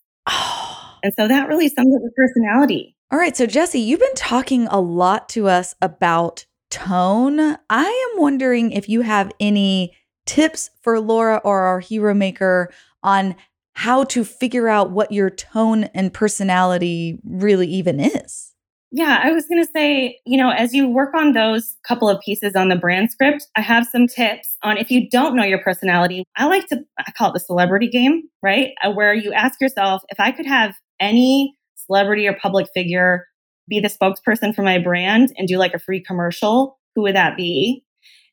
And 1.09 1.15
so 1.15 1.27
that 1.27 1.49
really 1.49 1.71
sums 1.71 1.95
up 1.97 2.03
the 2.03 2.11
personality. 2.15 2.95
All 3.11 3.19
right. 3.19 3.35
So, 3.35 3.47
Jesse, 3.47 3.81
you've 3.81 3.99
been 3.99 4.15
talking 4.15 4.67
a 4.67 4.79
lot 4.79 5.31
to 5.31 5.49
us 5.49 5.75
about 5.81 6.45
tone. 6.71 7.41
I 7.71 8.11
am 8.13 8.21
wondering 8.21 8.73
if 8.73 8.91
you 8.91 9.01
have 9.01 9.33
any 9.41 9.97
tips 10.27 10.69
for 10.83 11.01
Laura 11.01 11.41
or 11.43 11.61
our 11.61 11.81
hero 11.81 12.13
maker 12.13 12.71
on 13.03 13.37
how 13.73 14.05
to 14.05 14.23
figure 14.23 14.69
out 14.69 14.91
what 14.91 15.11
your 15.11 15.31
tone 15.31 15.85
and 15.95 16.13
personality 16.13 17.19
really 17.25 17.69
even 17.69 18.01
is. 18.01 18.53
Yeah, 18.91 19.19
I 19.23 19.33
was 19.33 19.47
going 19.47 19.65
to 19.65 19.71
say, 19.75 20.19
you 20.27 20.37
know, 20.37 20.51
as 20.51 20.75
you 20.75 20.89
work 20.89 21.15
on 21.15 21.33
those 21.33 21.77
couple 21.87 22.11
of 22.11 22.21
pieces 22.21 22.55
on 22.55 22.69
the 22.69 22.77
brand 22.77 23.11
script, 23.11 23.47
I 23.57 23.63
have 23.63 23.87
some 23.87 24.07
tips 24.07 24.59
on 24.63 24.77
if 24.77 24.91
you 24.91 25.09
don't 25.09 25.37
know 25.37 25.45
your 25.45 25.63
personality. 25.63 26.25
I 26.37 26.47
like 26.47 26.67
to, 26.69 26.85
I 26.99 27.11
call 27.13 27.31
it 27.31 27.33
the 27.35 27.41
celebrity 27.41 27.89
game, 27.89 28.25
right? 28.43 28.73
Uh, 28.83 28.91
where 28.91 29.15
you 29.15 29.33
ask 29.33 29.59
yourself, 29.61 30.03
if 30.11 30.21
I 30.21 30.33
could 30.33 30.47
have 30.47 30.75
any 31.01 31.57
celebrity 31.75 32.27
or 32.27 32.35
public 32.35 32.69
figure 32.75 33.27
be 33.69 33.81
the 33.81 33.89
spokesperson 33.89 34.55
for 34.55 34.63
my 34.63 34.79
brand 34.79 35.33
and 35.37 35.47
do 35.47 35.59
like 35.59 35.75
a 35.75 35.79
free 35.79 36.03
commercial, 36.03 36.79
who 36.95 37.03
would 37.03 37.17
that 37.17 37.37
be? 37.37 37.85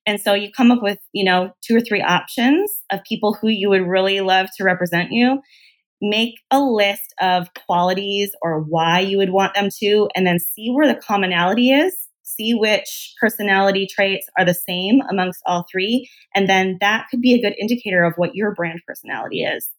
And 0.06 0.22
so 0.22 0.34
you 0.34 0.52
come 0.52 0.72
up 0.72 0.82
with, 0.82 1.00
you 1.14 1.26
know, 1.26 1.52
two 1.62 1.76
or 1.76 1.82
three 1.82 2.02
options 2.02 2.72
of 2.92 3.04
people 3.04 3.34
who 3.34 3.48
you 3.48 3.70
would 3.70 3.88
really 3.88 4.22
love 4.22 4.48
to 4.58 4.64
represent 4.64 5.12
you 5.12 5.42
make 6.02 6.36
a 6.52 6.60
list 6.60 7.14
of 7.22 7.50
qualities 7.54 8.32
or 8.42 8.60
why 8.60 9.00
you 9.00 9.18
would 9.18 9.32
want 9.32 9.54
them 9.56 9.70
to, 9.80 10.10
and 10.16 10.26
then 10.26 10.40
see 10.40 10.70
where 10.70 10.88
the 10.88 11.00
commonality 11.00 11.72
is. 11.72 11.96
See 12.24 12.54
which 12.54 13.14
personality 13.20 13.88
traits 13.90 14.28
are 14.38 14.46
the 14.46 14.54
same 14.54 15.02
amongst 15.10 15.42
all 15.46 15.66
three. 15.72 16.10
And 16.34 16.50
then 16.50 16.78
that 16.82 17.06
could 17.10 17.22
be 17.22 17.34
a 17.34 17.42
good 17.42 17.56
indicator 17.60 18.04
of 18.04 18.14
what 18.18 18.36
your 18.36 18.54
brand 18.54 18.82
personality 18.86 19.44
is. 19.44 19.70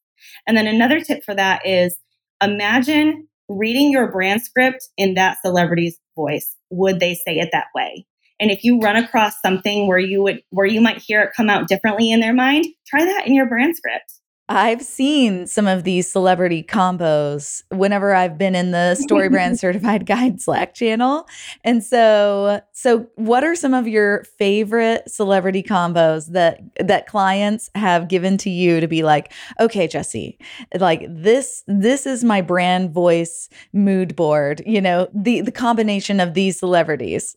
And 0.47 0.57
then 0.57 0.67
another 0.67 1.01
tip 1.01 1.23
for 1.25 1.35
that 1.35 1.67
is 1.67 1.99
imagine 2.43 3.29
reading 3.49 3.91
your 3.91 4.11
brand 4.11 4.43
script 4.43 4.89
in 4.97 5.15
that 5.15 5.39
celebrity's 5.45 5.99
voice. 6.17 6.57
Would 6.71 7.01
they 7.01 7.15
say 7.15 7.39
it 7.39 7.51
that 7.53 7.67
way? 7.75 8.07
And 8.39 8.51
if 8.51 8.65
you 8.65 8.81
run 8.81 8.97
across 8.97 9.41
something 9.41 9.87
where 9.87 9.99
you 9.99 10.23
would 10.23 10.43
where 10.51 10.67
you 10.67 10.81
might 10.81 10.99
hear 10.99 11.23
it 11.23 11.31
come 11.37 11.49
out 11.49 11.69
differently 11.69 12.11
in 12.11 12.21
their 12.21 12.35
mind, 12.35 12.67
try 12.87 13.05
that 13.05 13.27
in 13.27 13.35
your 13.35 13.47
brand 13.47 13.77
script. 13.77 14.13
I've 14.49 14.83
seen 14.83 15.47
some 15.49 15.67
of 15.67 15.83
these 15.83 16.11
celebrity 16.11 16.63
combos 16.63 17.65
whenever 17.71 18.15
I've 18.15 18.39
been 18.39 18.55
in 18.55 18.71
the 18.71 18.95
Story 18.95 19.29
Brand 19.29 19.59
Certified 19.61 20.07
Guide 20.07 20.41
Slack 20.41 20.75
channel. 20.75 21.27
And 21.65 21.83
so 21.83 22.61
so 22.73 23.09
what 23.17 23.43
are 23.43 23.57
some 23.57 23.75
of 23.75 23.89
your 23.89 24.23
favorite 24.39 25.11
celebrity 25.11 25.65
combos 25.65 26.33
that 26.33 26.61
that 26.79 27.07
clients 27.09 27.71
have 27.75 28.09
given 28.09 28.37
to 28.39 28.51
you 28.51 28.81
to 28.81 28.87
be 28.87 29.03
like, 29.03 29.33
"Okay, 29.59 29.89
Jesse, 29.89 30.39
like 30.79 31.07
this 31.09 31.65
this 31.67 32.07
is 32.07 32.23
my 32.23 32.41
brand 32.41 32.93
voice 32.93 33.49
mood 33.73 34.15
board, 34.15 34.63
you 34.65 34.81
know, 34.81 35.09
the 35.13 35.41
the 35.41 35.53
combination 35.53 36.21
of 36.21 36.35
these 36.35 36.59
celebrities. 36.59 37.37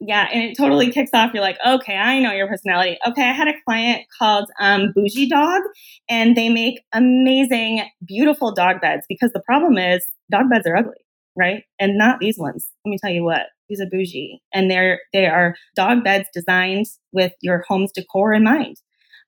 Yeah, 0.00 0.28
and 0.32 0.42
it 0.42 0.56
totally 0.56 0.90
kicks 0.90 1.10
off. 1.14 1.32
You're 1.32 1.42
like, 1.42 1.58
okay, 1.66 1.96
I 1.96 2.18
know 2.18 2.32
your 2.32 2.48
personality. 2.48 2.98
Okay, 3.06 3.22
I 3.22 3.32
had 3.32 3.48
a 3.48 3.54
client 3.64 4.02
called 4.18 4.48
um, 4.60 4.92
Bougie 4.94 5.28
Dog, 5.28 5.62
and 6.08 6.36
they 6.36 6.48
make 6.48 6.80
amazing, 6.92 7.82
beautiful 8.04 8.52
dog 8.52 8.80
beds 8.80 9.04
because 9.08 9.32
the 9.32 9.40
problem 9.40 9.78
is 9.78 10.04
dog 10.30 10.50
beds 10.50 10.66
are 10.66 10.76
ugly, 10.76 11.04
right? 11.36 11.62
And 11.78 11.96
not 11.96 12.20
these 12.20 12.38
ones. 12.38 12.68
Let 12.84 12.90
me 12.90 12.98
tell 13.02 13.12
you 13.12 13.24
what, 13.24 13.46
these 13.68 13.80
are 13.80 13.86
bougie, 13.86 14.40
and 14.52 14.70
they're 14.70 15.00
they 15.12 15.26
are 15.26 15.54
dog 15.76 16.04
beds 16.04 16.28
designed 16.34 16.86
with 17.12 17.32
your 17.40 17.64
home's 17.68 17.92
decor 17.92 18.32
in 18.32 18.44
mind. 18.44 18.76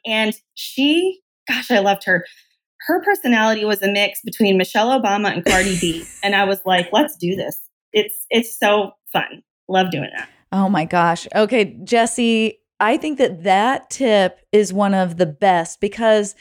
And 0.07 0.35
she, 0.55 1.21
gosh, 1.49 1.71
I 1.71 1.79
loved 1.79 2.05
her. 2.05 2.25
Her 2.87 3.03
personality 3.03 3.65
was 3.65 3.81
a 3.83 3.91
mix 3.91 4.21
between 4.23 4.59
Michelle 4.59 5.01
Obama 5.01 5.33
and 5.33 5.45
Cardi 5.45 5.79
B, 5.81 6.05
and 6.23 6.35
I 6.35 6.45
was 6.45 6.61
like, 6.67 6.89
let's 6.93 7.17
do 7.17 7.35
this. 7.37 7.61
It's 7.93 8.27
it's 8.29 8.59
so 8.59 8.93
fun. 9.13 9.43
Love 9.69 9.91
doing 9.91 10.11
that. 10.17 10.29
Oh 10.53 10.69
my 10.69 10.85
gosh. 10.85 11.27
Okay, 11.35 11.77
Jesse, 11.85 12.61
I 12.81 12.97
think 12.97 13.19
that 13.19 13.45
that 13.45 13.91
tip 13.91 14.41
is 14.53 14.73
one 14.73 14.95
of 14.95 15.17
the 15.17 15.27
best 15.27 15.81
because 15.81 16.35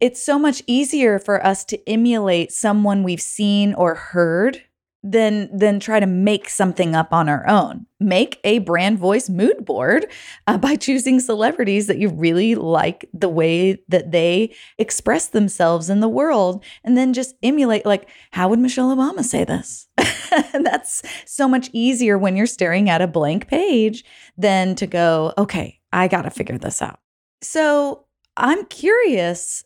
it's 0.00 0.22
so 0.22 0.38
much 0.38 0.62
easier 0.66 1.18
for 1.18 1.44
us 1.44 1.64
to 1.66 1.88
emulate 1.88 2.52
someone 2.52 3.02
we've 3.02 3.20
seen 3.20 3.74
or 3.74 3.94
heard 3.94 4.62
than 5.10 5.56
than 5.56 5.78
try 5.78 6.00
to 6.00 6.06
make 6.06 6.48
something 6.48 6.94
up 6.94 7.12
on 7.12 7.28
our 7.28 7.46
own. 7.48 7.86
Make 8.00 8.40
a 8.44 8.58
brand 8.58 8.98
voice 8.98 9.28
mood 9.28 9.64
board 9.64 10.06
uh, 10.46 10.58
by 10.58 10.76
choosing 10.76 11.20
celebrities 11.20 11.86
that 11.86 11.98
you 11.98 12.08
really 12.08 12.54
like 12.54 13.08
the 13.14 13.28
way 13.28 13.78
that 13.88 14.10
they 14.10 14.54
express 14.78 15.28
themselves 15.28 15.88
in 15.88 16.00
the 16.00 16.08
world 16.08 16.64
and 16.84 16.96
then 16.96 17.12
just 17.12 17.36
emulate 17.42 17.86
like 17.86 18.08
how 18.32 18.48
would 18.48 18.58
Michelle 18.58 18.94
Obama 18.94 19.24
say 19.24 19.44
this? 19.44 19.88
That's 20.52 21.02
so 21.24 21.46
much 21.46 21.70
easier 21.72 22.18
when 22.18 22.36
you're 22.36 22.46
staring 22.46 22.90
at 22.90 23.02
a 23.02 23.06
blank 23.06 23.48
page 23.48 24.04
than 24.36 24.74
to 24.74 24.86
go, 24.86 25.32
okay, 25.38 25.80
I 25.92 26.08
got 26.08 26.22
to 26.22 26.30
figure 26.30 26.58
this 26.58 26.82
out. 26.82 26.98
So, 27.42 28.06
I'm 28.38 28.66
curious 28.66 29.64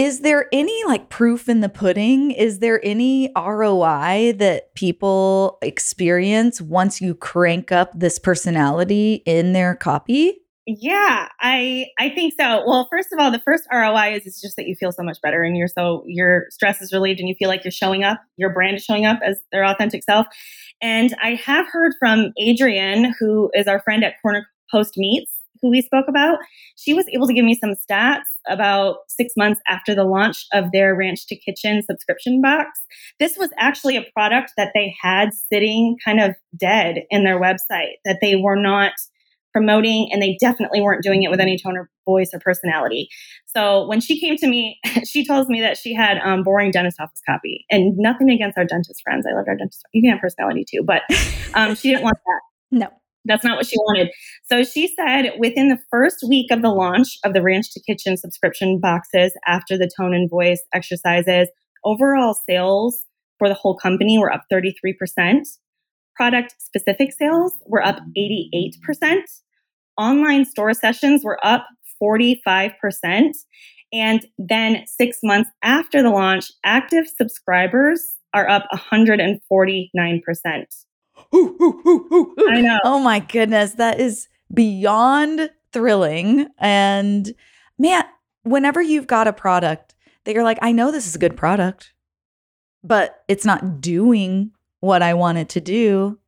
is 0.00 0.20
there 0.20 0.48
any 0.50 0.82
like 0.86 1.10
proof 1.10 1.46
in 1.46 1.60
the 1.60 1.68
pudding? 1.68 2.30
Is 2.30 2.60
there 2.60 2.80
any 2.82 3.30
ROI 3.36 4.32
that 4.38 4.74
people 4.74 5.58
experience 5.60 6.58
once 6.58 7.02
you 7.02 7.14
crank 7.14 7.70
up 7.70 7.90
this 7.94 8.18
personality 8.18 9.22
in 9.26 9.52
their 9.52 9.74
copy? 9.74 10.38
Yeah, 10.66 11.28
I 11.40 11.88
I 11.98 12.08
think 12.08 12.32
so. 12.40 12.62
Well, 12.66 12.88
first 12.90 13.08
of 13.12 13.18
all, 13.18 13.30
the 13.30 13.40
first 13.40 13.64
ROI 13.70 14.14
is 14.14 14.26
it's 14.26 14.40
just 14.40 14.56
that 14.56 14.66
you 14.66 14.74
feel 14.74 14.90
so 14.90 15.02
much 15.02 15.18
better 15.22 15.42
and 15.42 15.54
you're 15.54 15.68
so 15.68 16.02
your 16.06 16.46
stress 16.48 16.80
is 16.80 16.94
relieved 16.94 17.20
and 17.20 17.28
you 17.28 17.34
feel 17.38 17.48
like 17.50 17.62
you're 17.62 17.70
showing 17.70 18.02
up, 18.02 18.22
your 18.38 18.54
brand 18.54 18.78
is 18.78 18.84
showing 18.84 19.04
up 19.04 19.20
as 19.22 19.42
their 19.52 19.66
authentic 19.66 20.02
self. 20.02 20.26
And 20.80 21.14
I 21.22 21.34
have 21.34 21.66
heard 21.68 21.92
from 21.98 22.32
Adrienne, 22.42 23.14
who 23.20 23.50
is 23.52 23.66
our 23.66 23.80
friend 23.80 24.02
at 24.02 24.14
Corner 24.22 24.46
Post 24.70 24.94
Meats, 24.96 25.39
who 25.62 25.70
we 25.70 25.82
spoke 25.82 26.06
about. 26.08 26.38
She 26.76 26.94
was 26.94 27.06
able 27.12 27.26
to 27.26 27.34
give 27.34 27.44
me 27.44 27.54
some 27.54 27.74
stats 27.74 28.22
about 28.48 28.96
six 29.08 29.34
months 29.36 29.60
after 29.68 29.94
the 29.94 30.04
launch 30.04 30.46
of 30.52 30.72
their 30.72 30.94
Ranch 30.94 31.26
to 31.26 31.36
Kitchen 31.36 31.82
subscription 31.82 32.40
box. 32.40 32.80
This 33.18 33.36
was 33.36 33.50
actually 33.58 33.96
a 33.96 34.06
product 34.14 34.52
that 34.56 34.72
they 34.74 34.94
had 35.00 35.30
sitting 35.52 35.96
kind 36.04 36.20
of 36.20 36.34
dead 36.58 37.02
in 37.10 37.24
their 37.24 37.40
website, 37.40 37.96
that 38.04 38.18
they 38.20 38.36
were 38.36 38.56
not 38.56 38.92
promoting, 39.52 40.08
and 40.12 40.22
they 40.22 40.36
definitely 40.40 40.80
weren't 40.80 41.02
doing 41.02 41.22
it 41.22 41.30
with 41.30 41.40
any 41.40 41.58
tone 41.58 41.76
of 41.76 41.86
voice 42.04 42.30
or 42.32 42.40
personality. 42.40 43.08
So 43.46 43.86
when 43.86 44.00
she 44.00 44.20
came 44.20 44.36
to 44.36 44.46
me, 44.46 44.78
she 45.04 45.24
tells 45.24 45.48
me 45.48 45.60
that 45.60 45.76
she 45.76 45.94
had 45.94 46.18
um, 46.18 46.42
boring 46.42 46.70
dentist 46.70 47.00
office 47.00 47.20
copy, 47.28 47.64
and 47.70 47.96
nothing 47.96 48.30
against 48.30 48.56
our 48.56 48.64
dentist 48.64 49.02
friends. 49.02 49.26
I 49.28 49.34
love 49.34 49.46
our 49.48 49.56
dentist. 49.56 49.82
You 49.92 50.02
can 50.02 50.12
have 50.12 50.20
personality 50.20 50.64
too, 50.68 50.82
but 50.84 51.02
um, 51.54 51.74
she 51.74 51.90
didn't 51.90 52.04
want 52.04 52.16
that. 52.24 52.40
No. 52.72 52.86
That's 53.24 53.44
not 53.44 53.56
what 53.56 53.66
she 53.66 53.76
wanted. 53.78 54.10
So 54.50 54.62
she 54.62 54.92
said 54.94 55.32
within 55.38 55.68
the 55.68 55.78
first 55.90 56.24
week 56.28 56.50
of 56.50 56.62
the 56.62 56.70
launch 56.70 57.18
of 57.24 57.34
the 57.34 57.42
Ranch 57.42 57.72
to 57.72 57.80
Kitchen 57.80 58.16
subscription 58.16 58.80
boxes 58.80 59.32
after 59.46 59.76
the 59.76 59.90
tone 59.96 60.14
and 60.14 60.30
voice 60.30 60.62
exercises, 60.74 61.48
overall 61.84 62.34
sales 62.48 63.04
for 63.38 63.48
the 63.48 63.54
whole 63.54 63.76
company 63.76 64.18
were 64.18 64.32
up 64.32 64.44
33%. 64.52 65.42
Product 66.14 66.54
specific 66.58 67.10
sales 67.18 67.54
were 67.66 67.84
up 67.84 67.98
88%. 68.16 68.72
Online 69.98 70.44
store 70.44 70.74
sessions 70.74 71.24
were 71.24 71.38
up 71.44 71.66
45%. 72.02 72.72
And 73.92 74.26
then 74.38 74.84
six 74.86 75.18
months 75.22 75.50
after 75.62 76.02
the 76.02 76.10
launch, 76.10 76.52
active 76.64 77.06
subscribers 77.08 78.16
are 78.32 78.48
up 78.48 78.66
149%. 78.72 79.40
I 81.32 82.60
know. 82.60 82.78
Oh 82.84 83.00
my 83.00 83.20
goodness. 83.20 83.72
That 83.72 84.00
is 84.00 84.28
beyond 84.52 85.50
thrilling. 85.72 86.48
And 86.58 87.32
man, 87.78 88.04
whenever 88.42 88.82
you've 88.82 89.06
got 89.06 89.28
a 89.28 89.32
product 89.32 89.94
that 90.24 90.34
you're 90.34 90.44
like, 90.44 90.58
I 90.62 90.72
know 90.72 90.90
this 90.90 91.06
is 91.06 91.14
a 91.14 91.20
good 91.20 91.36
product, 91.36 91.92
but 92.82 93.22
it's 93.28 93.44
not 93.44 93.80
doing 93.80 94.52
what 94.80 95.02
I 95.02 95.14
want 95.14 95.38
it 95.38 95.48
to 95.50 95.60
do, 95.60 96.18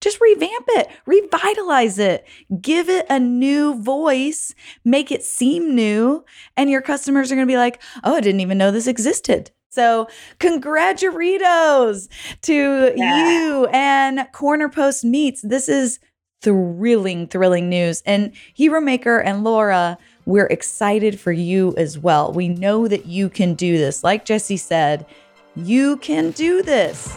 just 0.00 0.20
revamp 0.20 0.64
it, 0.68 0.88
revitalize 1.04 1.98
it, 1.98 2.26
give 2.60 2.88
it 2.88 3.06
a 3.10 3.18
new 3.18 3.74
voice, 3.82 4.54
make 4.84 5.12
it 5.12 5.22
seem 5.22 5.74
new. 5.74 6.24
And 6.56 6.70
your 6.70 6.80
customers 6.80 7.30
are 7.30 7.34
going 7.34 7.46
to 7.46 7.52
be 7.52 7.58
like, 7.58 7.82
oh, 8.04 8.14
I 8.16 8.20
didn't 8.20 8.40
even 8.40 8.56
know 8.56 8.70
this 8.70 8.86
existed. 8.86 9.50
So, 9.70 10.08
congratulations 10.40 12.08
to 12.42 12.92
yeah. 12.96 13.30
you 13.30 13.66
and 13.66 14.26
Corner 14.32 14.68
Post 14.68 15.04
Meats. 15.04 15.42
This 15.42 15.68
is 15.68 16.00
thrilling, 16.42 17.28
thrilling 17.28 17.68
news. 17.68 18.02
And 18.04 18.32
Hero 18.54 18.80
Maker 18.80 19.18
and 19.18 19.44
Laura, 19.44 19.96
we're 20.26 20.46
excited 20.46 21.20
for 21.20 21.32
you 21.32 21.74
as 21.76 21.98
well. 21.98 22.32
We 22.32 22.48
know 22.48 22.88
that 22.88 23.06
you 23.06 23.28
can 23.28 23.54
do 23.54 23.78
this. 23.78 24.02
Like 24.02 24.24
Jesse 24.24 24.56
said, 24.56 25.06
you 25.54 25.98
can 25.98 26.32
do 26.32 26.62
this. 26.62 27.16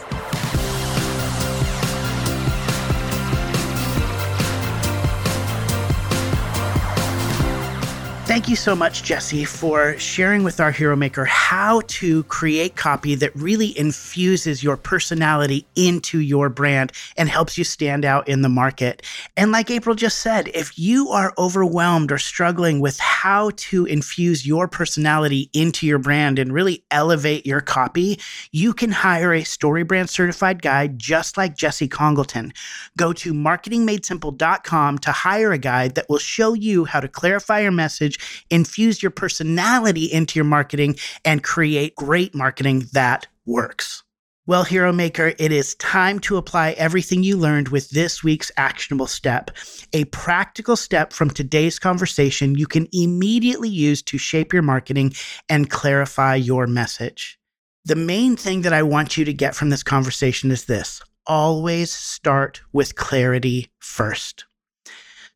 Thank 8.44 8.50
you 8.50 8.56
so 8.56 8.76
much, 8.76 9.02
Jesse, 9.02 9.46
for 9.46 9.98
sharing 9.98 10.44
with 10.44 10.60
our 10.60 10.70
Hero 10.70 10.96
Maker 10.96 11.24
how 11.24 11.80
to 11.86 12.24
create 12.24 12.76
copy 12.76 13.14
that 13.14 13.34
really 13.34 13.76
infuses 13.78 14.62
your 14.62 14.76
personality 14.76 15.66
into 15.76 16.18
your 16.18 16.50
brand 16.50 16.92
and 17.16 17.30
helps 17.30 17.56
you 17.56 17.64
stand 17.64 18.04
out 18.04 18.28
in 18.28 18.42
the 18.42 18.50
market. 18.50 19.00
And 19.34 19.50
like 19.50 19.70
April 19.70 19.94
just 19.94 20.18
said, 20.18 20.48
if 20.48 20.78
you 20.78 21.08
are 21.08 21.32
overwhelmed 21.38 22.12
or 22.12 22.18
struggling 22.18 22.80
with 22.80 22.98
how 22.98 23.50
to 23.56 23.86
infuse 23.86 24.46
your 24.46 24.68
personality 24.68 25.48
into 25.54 25.86
your 25.86 25.98
brand 25.98 26.38
and 26.38 26.52
really 26.52 26.84
elevate 26.90 27.46
your 27.46 27.62
copy, 27.62 28.20
you 28.52 28.74
can 28.74 28.90
hire 28.90 29.32
a 29.32 29.40
StoryBrand 29.40 30.10
certified 30.10 30.60
guide 30.60 30.98
just 30.98 31.38
like 31.38 31.56
Jesse 31.56 31.88
Congleton. 31.88 32.52
Go 32.98 33.14
to 33.14 33.32
marketingmadesimple.com 33.32 34.98
to 34.98 35.12
hire 35.12 35.52
a 35.52 35.58
guide 35.58 35.94
that 35.94 36.10
will 36.10 36.18
show 36.18 36.52
you 36.52 36.84
how 36.84 37.00
to 37.00 37.08
clarify 37.08 37.60
your 37.60 37.72
message 37.72 37.94
message, 38.14 38.33
infuse 38.50 39.02
your 39.02 39.10
personality 39.10 40.04
into 40.04 40.38
your 40.38 40.44
marketing, 40.44 40.96
and 41.24 41.42
create 41.42 41.96
great 41.96 42.34
marketing 42.34 42.84
that 42.92 43.26
works. 43.46 44.02
Well, 44.46 44.64
Hero 44.64 44.92
Maker, 44.92 45.32
it 45.38 45.52
is 45.52 45.74
time 45.76 46.18
to 46.20 46.36
apply 46.36 46.72
everything 46.72 47.22
you 47.22 47.38
learned 47.38 47.68
with 47.68 47.88
this 47.88 48.22
week's 48.22 48.52
actionable 48.58 49.06
step. 49.06 49.50
A 49.94 50.04
practical 50.06 50.76
step 50.76 51.14
from 51.14 51.30
today's 51.30 51.78
conversation 51.78 52.54
you 52.54 52.66
can 52.66 52.86
immediately 52.92 53.70
use 53.70 54.02
to 54.02 54.18
shape 54.18 54.52
your 54.52 54.60
marketing 54.60 55.14
and 55.48 55.70
clarify 55.70 56.34
your 56.34 56.66
message. 56.66 57.38
The 57.86 57.96
main 57.96 58.36
thing 58.36 58.62
that 58.62 58.74
I 58.74 58.82
want 58.82 59.16
you 59.16 59.24
to 59.24 59.32
get 59.32 59.54
from 59.54 59.70
this 59.70 59.82
conversation 59.82 60.50
is 60.50 60.66
this 60.66 61.02
always 61.26 61.90
start 61.90 62.60
with 62.70 62.96
clarity 62.96 63.70
first. 63.78 64.44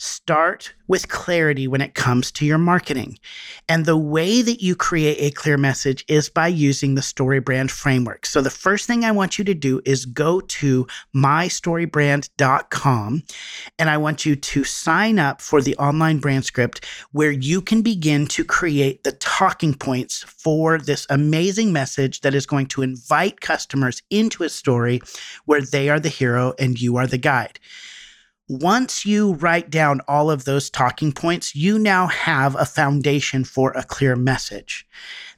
Start 0.00 0.74
with 0.86 1.08
clarity 1.08 1.66
when 1.66 1.80
it 1.80 1.94
comes 1.94 2.30
to 2.30 2.46
your 2.46 2.56
marketing. 2.56 3.18
And 3.68 3.84
the 3.84 3.96
way 3.96 4.42
that 4.42 4.62
you 4.62 4.76
create 4.76 5.16
a 5.18 5.32
clear 5.32 5.58
message 5.58 6.04
is 6.06 6.28
by 6.28 6.46
using 6.46 6.94
the 6.94 7.00
StoryBrand 7.00 7.72
framework. 7.72 8.24
So 8.24 8.40
the 8.40 8.48
first 8.48 8.86
thing 8.86 9.04
I 9.04 9.10
want 9.10 9.38
you 9.38 9.44
to 9.44 9.54
do 9.54 9.82
is 9.84 10.06
go 10.06 10.40
to 10.40 10.86
mystorybrand.com 11.16 13.22
and 13.80 13.90
I 13.90 13.96
want 13.96 14.24
you 14.24 14.36
to 14.36 14.62
sign 14.62 15.18
up 15.18 15.40
for 15.40 15.60
the 15.60 15.76
online 15.78 16.18
brand 16.18 16.44
script 16.44 16.84
where 17.10 17.32
you 17.32 17.60
can 17.60 17.82
begin 17.82 18.28
to 18.28 18.44
create 18.44 19.02
the 19.02 19.12
talking 19.12 19.74
points 19.74 20.22
for 20.22 20.78
this 20.78 21.08
amazing 21.10 21.72
message 21.72 22.20
that 22.20 22.36
is 22.36 22.46
going 22.46 22.66
to 22.66 22.82
invite 22.82 23.40
customers 23.40 24.00
into 24.10 24.44
a 24.44 24.48
story 24.48 25.00
where 25.44 25.60
they 25.60 25.88
are 25.88 25.98
the 25.98 26.08
hero 26.08 26.54
and 26.56 26.80
you 26.80 26.96
are 26.96 27.08
the 27.08 27.18
guide. 27.18 27.58
Once 28.48 29.04
you 29.04 29.34
write 29.34 29.68
down 29.68 30.00
all 30.08 30.30
of 30.30 30.44
those 30.44 30.70
talking 30.70 31.12
points, 31.12 31.54
you 31.54 31.78
now 31.78 32.06
have 32.06 32.56
a 32.56 32.64
foundation 32.64 33.44
for 33.44 33.72
a 33.72 33.84
clear 33.84 34.16
message. 34.16 34.86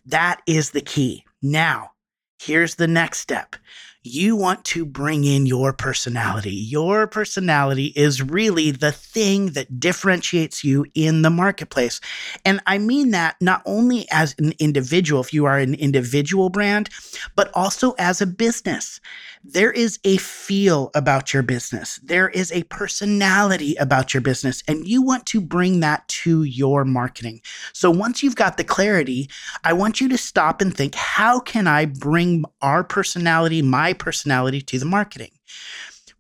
That 0.07 0.41
is 0.47 0.71
the 0.71 0.81
key. 0.81 1.25
Now, 1.43 1.91
here's 2.39 2.77
the 2.77 2.87
next 2.87 3.19
step 3.19 3.57
you 4.03 4.35
want 4.35 4.65
to 4.65 4.87
bring 4.87 5.25
in 5.25 5.45
your 5.45 5.75
personality. 5.75 6.55
Your 6.55 7.07
personality 7.07 7.93
is 7.97 8.23
really 8.23 8.71
the 8.71 8.93
thing 8.93 9.49
that 9.49 9.79
differentiates 9.79 10.65
you 10.65 10.87
in 10.95 11.21
the 11.21 11.29
marketplace. 11.29 12.01
And 12.47 12.63
I 12.67 12.79
mean 12.79 13.11
that 13.11 13.37
not 13.43 13.61
only 13.67 14.07
as 14.11 14.35
an 14.39 14.55
individual, 14.59 15.21
if 15.21 15.35
you 15.35 15.45
are 15.45 15.59
an 15.59 15.75
individual 15.75 16.49
brand, 16.49 16.89
but 17.37 17.51
also 17.53 17.93
as 17.99 18.23
a 18.23 18.27
business. 18.27 19.01
There 19.43 19.73
is 19.73 19.99
a 20.05 20.19
feel 20.19 20.91
about 20.95 21.33
your 21.33 21.43
business, 21.43 21.99
there 22.03 22.29
is 22.29 22.53
a 22.53 22.63
personality 22.65 23.75
about 23.77 24.13
your 24.13 24.21
business, 24.21 24.63
and 24.69 24.87
you 24.87 25.01
want 25.01 25.25
to 25.27 25.41
bring 25.41 25.81
that 25.81 26.07
to 26.09 26.43
your 26.43 26.85
marketing. 26.85 27.41
So 27.73 27.91
once 27.91 28.23
you've 28.23 28.37
got 28.37 28.59
the 28.59 28.65
clarity, 28.65 29.31
I 29.65 29.73
want 29.73 29.99
you 29.99 30.11
to 30.11 30.19
stop 30.19 30.61
and 30.61 30.77
think 30.77 30.95
how 30.95 31.41
can 31.41 31.67
I 31.67 31.87
bring 31.87 32.45
our 32.61 32.85
personality, 32.85 33.63
my 33.63 33.95
personality 33.95 34.61
to 34.61 34.79
the 34.79 34.85
marketing? 34.85 35.31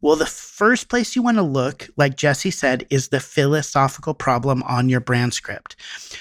Well, 0.00 0.16
the 0.16 0.24
first 0.24 0.88
place 0.88 1.14
you 1.14 1.22
want 1.22 1.36
to 1.36 1.42
look, 1.42 1.90
like 1.98 2.16
Jesse 2.16 2.50
said, 2.50 2.86
is 2.88 3.08
the 3.08 3.20
philosophical 3.20 4.14
problem 4.14 4.62
on 4.62 4.88
your 4.88 5.00
brand 5.00 5.34
script. 5.34 5.76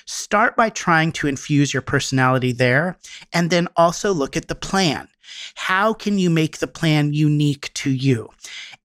Start 0.06 0.58
by 0.58 0.70
trying 0.70 1.14
to 1.14 1.28
infuse 1.28 1.74
your 1.74 1.82
personality 1.82 2.52
there, 2.52 2.98
and 3.32 3.50
then 3.50 3.70
also 3.78 4.12
look 4.12 4.36
at 4.36 4.50
the 4.50 4.56
plan. 4.56 5.08
How 5.56 5.94
can 5.94 6.20
you 6.20 6.30
make 6.30 6.58
the 6.58 6.68
plan 6.68 7.14
unique 7.14 7.74
to 7.76 7.90
you? 7.90 8.30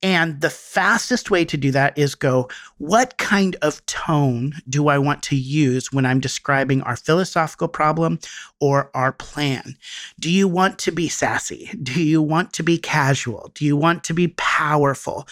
And 0.03 0.43
the 0.43 0.51
fastest 0.51 1.31
way 1.31 1.47
to 1.47 1.57
do 1.57 1.71
that 1.71 1.97
is 1.97 2.15
go, 2.15 2.51
what 2.77 3.17
kind 3.17 3.57
of 3.63 3.85
tone 3.87 4.53
do 4.69 4.89
I 4.89 4.99
want 4.99 5.23
to 5.25 5.37
use 5.37 5.93
when 5.93 6.05
I'm 6.05 6.21
describing 6.21 6.83
our 6.83 6.97
philosophical 6.97 7.69
problem 7.69 8.19
or 8.61 8.91
our 8.93 9.13
plan? 9.13 9.77
Do 10.21 10.31
you 10.31 10.47
want 10.47 10.79
to 10.81 10.93
be 10.93 11.09
sassy? 11.09 11.71
Do 11.83 12.03
you 12.03 12.21
want 12.21 12.53
to 12.53 12.63
be 12.63 12.77
casual? 12.77 13.51
Do 13.55 13.65
you 13.65 13.79
want 13.79 14.05
to 14.05 14.13
be 14.13 14.29
powerful? 14.29 15.27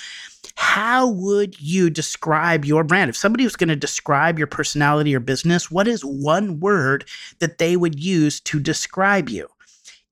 How 0.55 1.07
would 1.07 1.61
you 1.61 1.91
describe 1.91 2.65
your 2.65 2.85
brand? 2.85 3.11
If 3.11 3.17
somebody 3.17 3.45
was 3.45 3.57
going 3.57 3.69
to 3.69 3.77
describe 3.77 4.39
your 4.39 4.47
personality 4.47 5.15
or 5.15 5.21
business, 5.21 5.71
what 5.71 5.87
is 5.87 6.05
one 6.05 6.61
word 6.61 7.05
that 7.41 7.59
they 7.59 7.77
would 7.77 8.03
use 8.03 8.41
to 8.41 8.59
describe 8.59 9.29
you? 9.29 9.49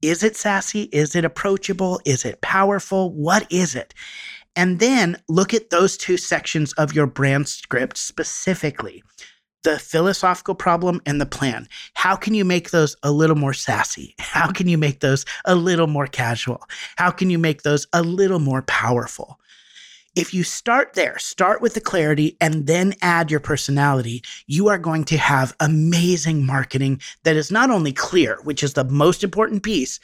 Is 0.03 0.23
it 0.23 0.37
sassy? 0.37 0.85
Is 0.93 1.15
it 1.15 1.25
approachable? 1.25 2.01
Is 2.05 2.25
it 2.25 2.41
powerful? 2.41 3.13
What 3.13 3.47
is 3.53 3.75
it? 3.75 3.95
And 4.57 4.79
then 4.81 5.17
look 5.29 5.55
at 5.55 5.71
those 5.71 5.97
two 5.97 6.17
sections 6.17 6.73
of 6.75 6.95
your 6.95 7.07
brand 7.07 7.49
script 7.49 7.97
specifically 7.97 9.03
the 9.63 9.79
philosophical 9.79 10.55
problem 10.55 11.01
and 11.07 11.21
the 11.21 11.27
plan. 11.27 11.69
How 11.95 12.17
can 12.17 12.35
you 12.35 12.45
make 12.45 12.71
those 12.71 12.97
a 13.03 13.13
little 13.13 13.37
more 13.37 13.53
sassy? 13.53 14.15
How 14.19 14.51
can 14.51 14.69
you 14.69 14.79
make 14.79 15.01
those 15.01 15.25
a 15.45 15.55
little 15.55 15.87
more 15.87 16.07
casual? 16.07 16.63
How 16.97 17.11
can 17.11 17.31
you 17.31 17.39
make 17.39 17.63
those 17.63 17.87
a 17.93 18.03
little 18.03 18.39
more 18.39 18.63
powerful? 18.63 19.39
If 20.16 20.35
you 20.35 20.42
start 20.42 20.94
there, 20.94 21.18
start 21.18 21.62
with 21.62 21.75
the 21.75 21.81
clarity 21.81 22.37
and 22.40 22.66
then 22.66 22.94
add 23.01 23.31
your 23.31 23.38
personality, 23.38 24.25
you 24.49 24.66
are 24.66 24.79
going 24.79 25.05
to 25.05 25.16
have 25.16 25.55
amazing 25.61 26.44
marketing 26.44 27.01
that 27.23 27.37
is 27.37 27.53
not 27.53 27.70
only 27.70 27.92
clear, 27.92 28.38
which 28.42 28.64
is 28.64 28.73
the 28.73 28.85
most 28.85 29.23
important 29.23 29.62
piece, 29.62 30.01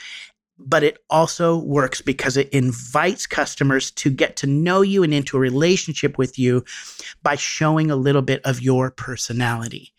but 0.58 0.84
it 0.84 0.98
also 1.10 1.58
works 1.58 2.00
because 2.00 2.36
it 2.36 2.48
invites 2.50 3.26
customers 3.26 3.90
to 3.90 4.10
get 4.10 4.36
to 4.36 4.46
know 4.46 4.80
you 4.80 5.02
and 5.02 5.12
into 5.12 5.36
a 5.36 5.40
relationship 5.40 6.16
with 6.18 6.38
you 6.38 6.64
by 7.24 7.34
showing 7.34 7.90
a 7.90 7.96
little 7.96 8.22
bit 8.22 8.40
of 8.44 8.62
your 8.62 8.92
personality. 8.92 9.92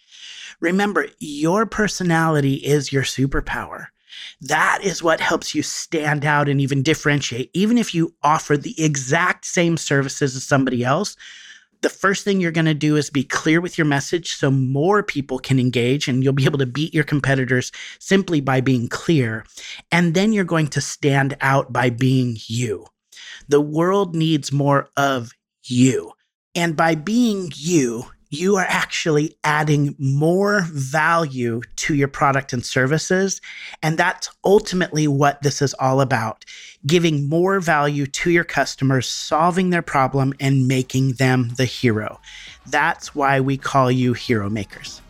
Remember, 0.62 1.08
your 1.20 1.66
personality 1.66 2.56
is 2.56 2.94
your 2.94 3.04
superpower. 3.04 3.88
That 4.42 4.80
is 4.84 5.04
what 5.04 5.20
helps 5.20 5.54
you 5.54 5.64
stand 5.64 6.26
out 6.26 6.50
and 6.50 6.60
even 6.62 6.84
differentiate. 6.84 7.50
Even 7.54 7.78
if 7.78 7.94
you 7.94 8.14
offer 8.24 8.58
the 8.58 8.82
exact 8.82 9.46
same 9.46 9.78
services 9.78 10.36
as 10.36 10.44
somebody 10.44 10.84
else, 10.84 11.16
the 11.82 11.90
first 11.90 12.24
thing 12.24 12.42
you're 12.42 12.52
going 12.52 12.66
to 12.66 12.74
do 12.74 12.96
is 12.96 13.10
be 13.10 13.24
clear 13.24 13.62
with 13.62 13.78
your 13.78 13.86
message 13.86 14.34
so 14.34 14.50
more 14.50 15.04
people 15.04 15.38
can 15.38 15.60
engage 15.60 16.08
and 16.08 16.24
you'll 16.24 16.34
be 16.34 16.46
able 16.46 16.58
to 16.58 16.66
beat 16.66 16.94
your 16.94 17.04
competitors 17.04 17.72
simply 18.00 18.42
by 18.42 18.62
being 18.62 18.88
clear. 18.88 19.46
And 19.92 20.14
then 20.14 20.34
you're 20.34 20.44
going 20.44 20.68
to 20.70 20.82
stand 20.82 21.38
out 21.42 21.72
by 21.72 21.90
being 21.90 22.38
you. 22.48 22.88
The 23.48 23.62
world 23.62 24.16
needs 24.16 24.52
more 24.52 24.90
of 24.98 25.32
you. 25.64 26.12
And 26.56 26.76
by 26.76 26.96
being 26.96 27.52
you, 27.56 28.06
you 28.30 28.56
are 28.58 28.66
actually 28.68 29.38
adding 29.44 29.96
more 29.98 30.62
value 30.72 31.62
to 31.78 31.96
your 31.96 32.08
product 32.08 32.54
and 32.54 32.66
services. 32.66 33.42
And 33.82 33.98
that's 33.98 34.30
ultimately 34.44 35.08
what 35.08 35.42
this 35.42 35.62
is 35.62 35.74
all 35.76 36.02
about 36.02 36.46
giving 36.86 37.28
more 37.28 37.60
value 37.60 38.06
to 38.06 38.30
your 38.30 38.44
customers, 38.44 39.08
solving 39.08 39.72
their 39.72 39.82
problem, 39.82 40.34
and 40.40 40.68
making 40.68 41.14
them 41.14 41.50
the 41.58 41.66
hero. 41.66 42.20
That's 42.66 43.14
why 43.14 43.42
we 43.42 43.58
call 43.58 43.92
you 43.92 44.14
hero 44.14 44.50
makers. 44.50 45.02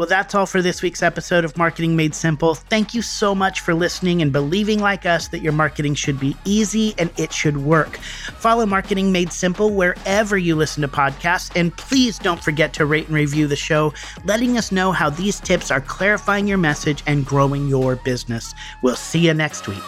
Well, 0.00 0.08
that's 0.08 0.34
all 0.34 0.46
for 0.46 0.62
this 0.62 0.80
week's 0.80 1.02
episode 1.02 1.44
of 1.44 1.58
Marketing 1.58 1.94
Made 1.94 2.14
Simple. 2.14 2.54
Thank 2.54 2.94
you 2.94 3.02
so 3.02 3.34
much 3.34 3.60
for 3.60 3.74
listening 3.74 4.22
and 4.22 4.32
believing, 4.32 4.78
like 4.78 5.04
us, 5.04 5.28
that 5.28 5.42
your 5.42 5.52
marketing 5.52 5.94
should 5.94 6.18
be 6.18 6.34
easy 6.46 6.94
and 6.96 7.10
it 7.18 7.34
should 7.34 7.58
work. 7.58 7.98
Follow 7.98 8.64
Marketing 8.64 9.12
Made 9.12 9.30
Simple 9.30 9.74
wherever 9.74 10.38
you 10.38 10.56
listen 10.56 10.80
to 10.80 10.88
podcasts, 10.88 11.54
and 11.54 11.76
please 11.76 12.18
don't 12.18 12.42
forget 12.42 12.72
to 12.72 12.86
rate 12.86 13.08
and 13.08 13.14
review 13.14 13.46
the 13.46 13.56
show, 13.56 13.92
letting 14.24 14.56
us 14.56 14.72
know 14.72 14.90
how 14.90 15.10
these 15.10 15.38
tips 15.38 15.70
are 15.70 15.82
clarifying 15.82 16.48
your 16.48 16.56
message 16.56 17.02
and 17.06 17.26
growing 17.26 17.68
your 17.68 17.96
business. 17.96 18.54
We'll 18.82 18.96
see 18.96 19.26
you 19.26 19.34
next 19.34 19.68
week. 19.68 19.82